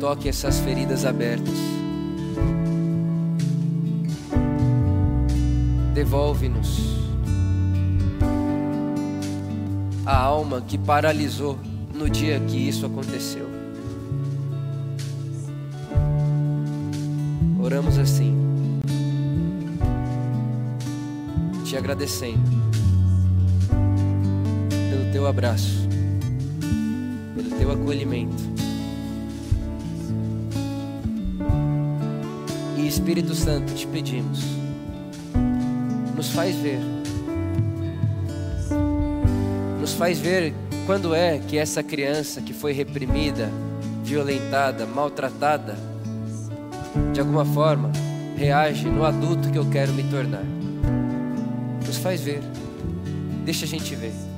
Toque 0.00 0.30
essas 0.30 0.58
feridas 0.60 1.04
abertas. 1.04 1.54
Devolve-nos 5.92 6.80
a 10.06 10.16
alma 10.16 10.62
que 10.62 10.78
paralisou 10.78 11.58
no 11.94 12.08
dia 12.08 12.40
que 12.40 12.56
isso 12.56 12.86
aconteceu. 12.86 13.46
Oramos 17.62 17.98
assim, 17.98 18.34
te 21.62 21.76
agradecendo 21.76 22.40
pelo 24.90 25.12
teu 25.12 25.26
abraço, 25.26 25.86
pelo 27.36 27.50
teu 27.50 27.70
acolhimento. 27.70 28.59
Espírito 32.90 33.36
Santo, 33.36 33.72
te 33.72 33.86
pedimos, 33.86 34.40
nos 36.16 36.30
faz 36.30 36.56
ver, 36.56 36.80
nos 39.78 39.92
faz 39.92 40.18
ver 40.18 40.52
quando 40.86 41.14
é 41.14 41.38
que 41.38 41.56
essa 41.56 41.84
criança 41.84 42.42
que 42.42 42.52
foi 42.52 42.72
reprimida, 42.72 43.48
violentada, 44.02 44.86
maltratada, 44.86 45.78
de 47.12 47.20
alguma 47.20 47.44
forma, 47.44 47.92
reage 48.36 48.88
no 48.88 49.04
adulto 49.04 49.52
que 49.52 49.58
eu 49.58 49.70
quero 49.70 49.92
me 49.92 50.02
tornar. 50.02 50.44
Nos 51.86 51.96
faz 51.98 52.20
ver, 52.20 52.42
deixa 53.44 53.66
a 53.66 53.68
gente 53.68 53.94
ver. 53.94 54.29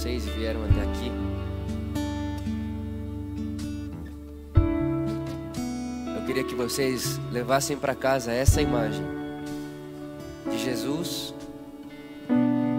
Vocês 0.00 0.26
e 0.26 0.30
vieram 0.30 0.64
até 0.64 0.80
aqui. 0.80 1.12
Eu 6.16 6.26
queria 6.26 6.42
que 6.42 6.54
vocês 6.54 7.20
levassem 7.30 7.76
para 7.76 7.94
casa 7.94 8.32
essa 8.32 8.62
imagem 8.62 9.04
de 10.50 10.56
Jesus 10.56 11.34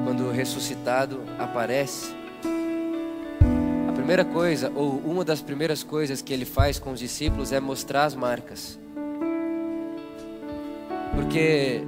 quando 0.04 0.32
ressuscitado 0.32 1.22
aparece. 1.38 2.12
A 3.88 3.92
primeira 3.94 4.26
coisa, 4.26 4.72
ou 4.74 4.98
uma 5.06 5.24
das 5.24 5.44
primeiras 5.44 5.84
coisas 5.84 6.24
que 6.24 6.34
ele 6.34 6.46
faz 6.46 6.80
com 6.80 6.92
os 6.92 7.00
discípulos 7.00 7.52
é 7.52 7.60
mostrar 7.60 8.06
as 8.06 8.16
marcas. 8.16 8.80
Porque 11.14 11.84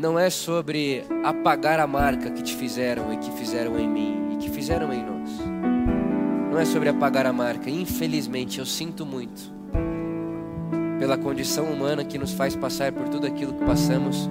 não 0.00 0.18
é 0.18 0.30
sobre 0.30 1.04
apagar 1.22 1.78
a 1.78 1.86
marca 1.86 2.30
que 2.30 2.42
te 2.42 2.54
fizeram 2.56 3.12
e 3.12 3.18
que 3.18 3.30
fizeram 3.32 3.78
em 3.78 3.86
mim 3.86 4.30
e 4.32 4.36
que 4.38 4.48
fizeram 4.48 4.90
em 4.94 5.04
nós. 5.04 5.30
Não 6.50 6.58
é 6.58 6.64
sobre 6.64 6.88
apagar 6.88 7.26
a 7.26 7.32
marca. 7.34 7.68
Infelizmente, 7.68 8.58
eu 8.58 8.64
sinto 8.64 9.04
muito 9.04 9.52
pela 10.98 11.18
condição 11.18 11.66
humana 11.66 12.02
que 12.02 12.16
nos 12.16 12.32
faz 12.32 12.56
passar 12.56 12.92
por 12.92 13.10
tudo 13.10 13.26
aquilo 13.26 13.52
que 13.52 13.64
passamos 13.64 14.28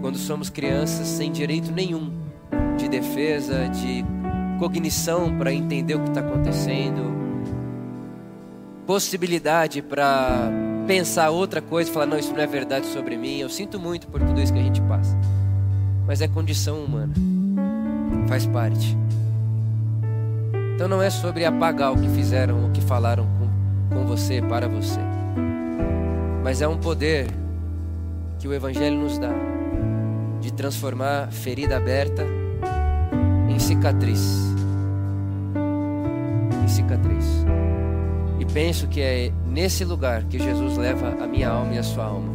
quando 0.00 0.16
somos 0.16 0.48
crianças 0.48 1.06
sem 1.06 1.30
direito 1.30 1.70
nenhum 1.70 2.10
de 2.78 2.88
defesa, 2.88 3.68
de 3.68 4.02
cognição 4.58 5.36
para 5.36 5.52
entender 5.52 5.96
o 5.96 6.00
que 6.00 6.08
está 6.08 6.20
acontecendo, 6.20 7.12
possibilidade 8.86 9.82
para 9.82 10.50
pensar 10.86 11.30
outra 11.30 11.60
coisa, 11.60 11.90
falar 11.90 12.06
não, 12.06 12.18
isso 12.18 12.32
não 12.32 12.40
é 12.40 12.46
verdade 12.46 12.86
sobre 12.86 13.16
mim. 13.16 13.38
Eu 13.38 13.48
sinto 13.48 13.78
muito 13.78 14.06
por 14.06 14.20
tudo 14.20 14.40
isso 14.40 14.52
que 14.52 14.58
a 14.58 14.62
gente 14.62 14.80
passa. 14.82 15.16
Mas 16.06 16.20
é 16.20 16.28
condição 16.28 16.84
humana. 16.84 17.14
Faz 18.28 18.46
parte. 18.46 18.96
Então 20.74 20.88
não 20.88 21.02
é 21.02 21.10
sobre 21.10 21.44
apagar 21.44 21.92
o 21.92 21.96
que 22.00 22.08
fizeram, 22.08 22.66
o 22.66 22.70
que 22.70 22.80
falaram 22.80 23.26
com, 23.38 23.96
com 23.96 24.06
você, 24.06 24.42
para 24.42 24.68
você. 24.68 25.00
Mas 26.42 26.60
é 26.60 26.68
um 26.68 26.76
poder 26.76 27.28
que 28.38 28.48
o 28.48 28.52
Evangelho 28.52 28.98
nos 28.98 29.16
dá 29.18 29.32
de 30.40 30.52
transformar 30.52 31.30
ferida 31.30 31.76
aberta 31.76 32.26
em 33.48 33.58
cicatriz. 33.58 34.54
Em 36.62 36.68
cicatriz. 36.68 37.24
Penso 38.54 38.86
que 38.86 39.00
é 39.00 39.32
nesse 39.44 39.84
lugar 39.84 40.22
que 40.22 40.38
Jesus 40.38 40.76
leva 40.76 41.08
a 41.20 41.26
minha 41.26 41.48
alma 41.48 41.74
e 41.74 41.78
a 41.78 41.82
sua 41.82 42.04
alma. 42.04 42.32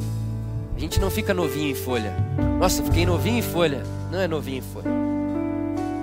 A 0.75 0.77
gente 0.77 0.99
não 0.99 1.09
fica 1.09 1.33
novinho 1.33 1.71
em 1.71 1.75
folha. 1.75 2.13
Nossa, 2.59 2.83
fiquei 2.83 3.05
novinho 3.05 3.37
em 3.37 3.41
folha. 3.41 3.83
Não 4.11 4.19
é 4.19 4.27
novinho 4.27 4.57
em 4.57 4.61
folha. 4.61 4.91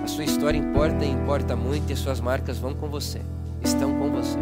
A 0.03 0.07
sua 0.07 0.23
história 0.23 0.57
importa 0.57 1.05
e 1.05 1.11
importa 1.11 1.55
muito, 1.55 1.93
e 1.93 1.95
suas 1.95 2.19
marcas 2.19 2.57
vão 2.57 2.73
com 2.73 2.89
você, 2.89 3.21
estão 3.63 3.93
com 3.93 4.09
você. 4.09 4.39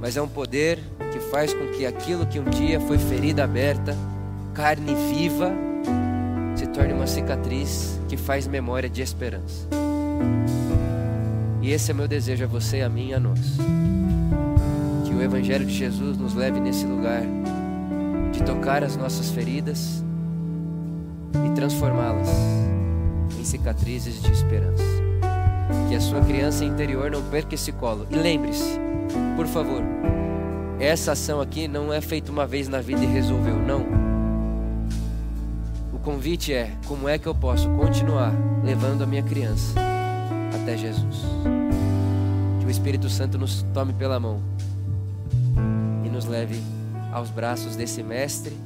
Mas 0.00 0.16
é 0.16 0.22
um 0.22 0.26
poder 0.26 0.80
que 1.12 1.20
faz 1.20 1.54
com 1.54 1.68
que 1.68 1.86
aquilo 1.86 2.26
que 2.26 2.40
um 2.40 2.44
dia 2.44 2.80
foi 2.80 2.98
ferida 2.98 3.44
aberta, 3.44 3.96
carne 4.54 4.92
viva, 5.12 5.52
se 6.56 6.66
torne 6.66 6.94
uma 6.94 7.06
cicatriz 7.06 8.00
que 8.08 8.16
faz 8.16 8.48
memória 8.48 8.88
de 8.88 9.02
esperança. 9.02 9.68
E 11.62 11.70
esse 11.70 11.92
é 11.92 11.94
meu 11.94 12.08
desejo 12.08 12.42
a 12.42 12.48
você, 12.48 12.80
a 12.80 12.88
mim 12.88 13.10
e 13.10 13.14
a 13.14 13.20
nós. 13.20 13.38
O 15.18 15.20
Evangelho 15.20 15.66
de 15.66 15.74
Jesus 15.74 16.16
nos 16.16 16.32
leve 16.32 16.60
nesse 16.60 16.86
lugar 16.86 17.22
de 18.30 18.40
tocar 18.44 18.84
as 18.84 18.96
nossas 18.96 19.28
feridas 19.30 20.04
e 21.44 21.50
transformá-las 21.56 22.28
em 23.36 23.42
cicatrizes 23.42 24.22
de 24.22 24.30
esperança. 24.30 24.84
Que 25.88 25.96
a 25.96 26.00
sua 26.00 26.20
criança 26.20 26.64
interior 26.64 27.10
não 27.10 27.20
perca 27.20 27.56
esse 27.56 27.72
colo. 27.72 28.06
E 28.12 28.14
lembre-se, 28.14 28.78
por 29.34 29.48
favor, 29.48 29.82
essa 30.78 31.12
ação 31.12 31.40
aqui 31.40 31.66
não 31.66 31.92
é 31.92 32.00
feita 32.00 32.30
uma 32.30 32.46
vez 32.46 32.68
na 32.68 32.80
vida 32.80 33.02
e 33.02 33.06
resolveu, 33.06 33.56
não. 33.56 33.84
O 35.92 35.98
convite 35.98 36.52
é: 36.54 36.76
como 36.86 37.08
é 37.08 37.18
que 37.18 37.26
eu 37.26 37.34
posso 37.34 37.68
continuar 37.70 38.32
levando 38.62 39.02
a 39.02 39.06
minha 39.06 39.24
criança 39.24 39.74
até 40.54 40.76
Jesus? 40.76 41.24
Que 42.60 42.66
o 42.66 42.70
Espírito 42.70 43.10
Santo 43.10 43.36
nos 43.36 43.62
tome 43.74 43.92
pela 43.92 44.20
mão 44.20 44.40
leve 46.28 46.62
aos 47.12 47.30
braços 47.30 47.74
desse 47.74 48.02
Mestre 48.02 48.56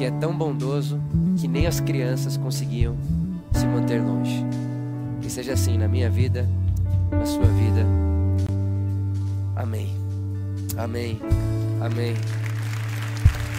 que 0.00 0.04
é 0.04 0.10
tão 0.10 0.34
bondoso 0.34 0.98
que 1.38 1.46
nem 1.46 1.66
as 1.66 1.78
crianças 1.78 2.36
conseguiam 2.36 2.96
se 3.52 3.66
manter 3.66 4.00
longe. 4.00 4.44
Que 5.20 5.28
seja 5.28 5.52
assim 5.52 5.76
na 5.76 5.86
minha 5.86 6.08
vida, 6.08 6.48
na 7.10 7.26
sua 7.26 7.44
vida. 7.44 7.86
Amém. 9.54 9.94
Amém. 10.78 11.20
Amém. 11.82 12.14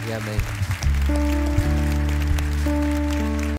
E 0.07 0.13
amém. 0.13 1.70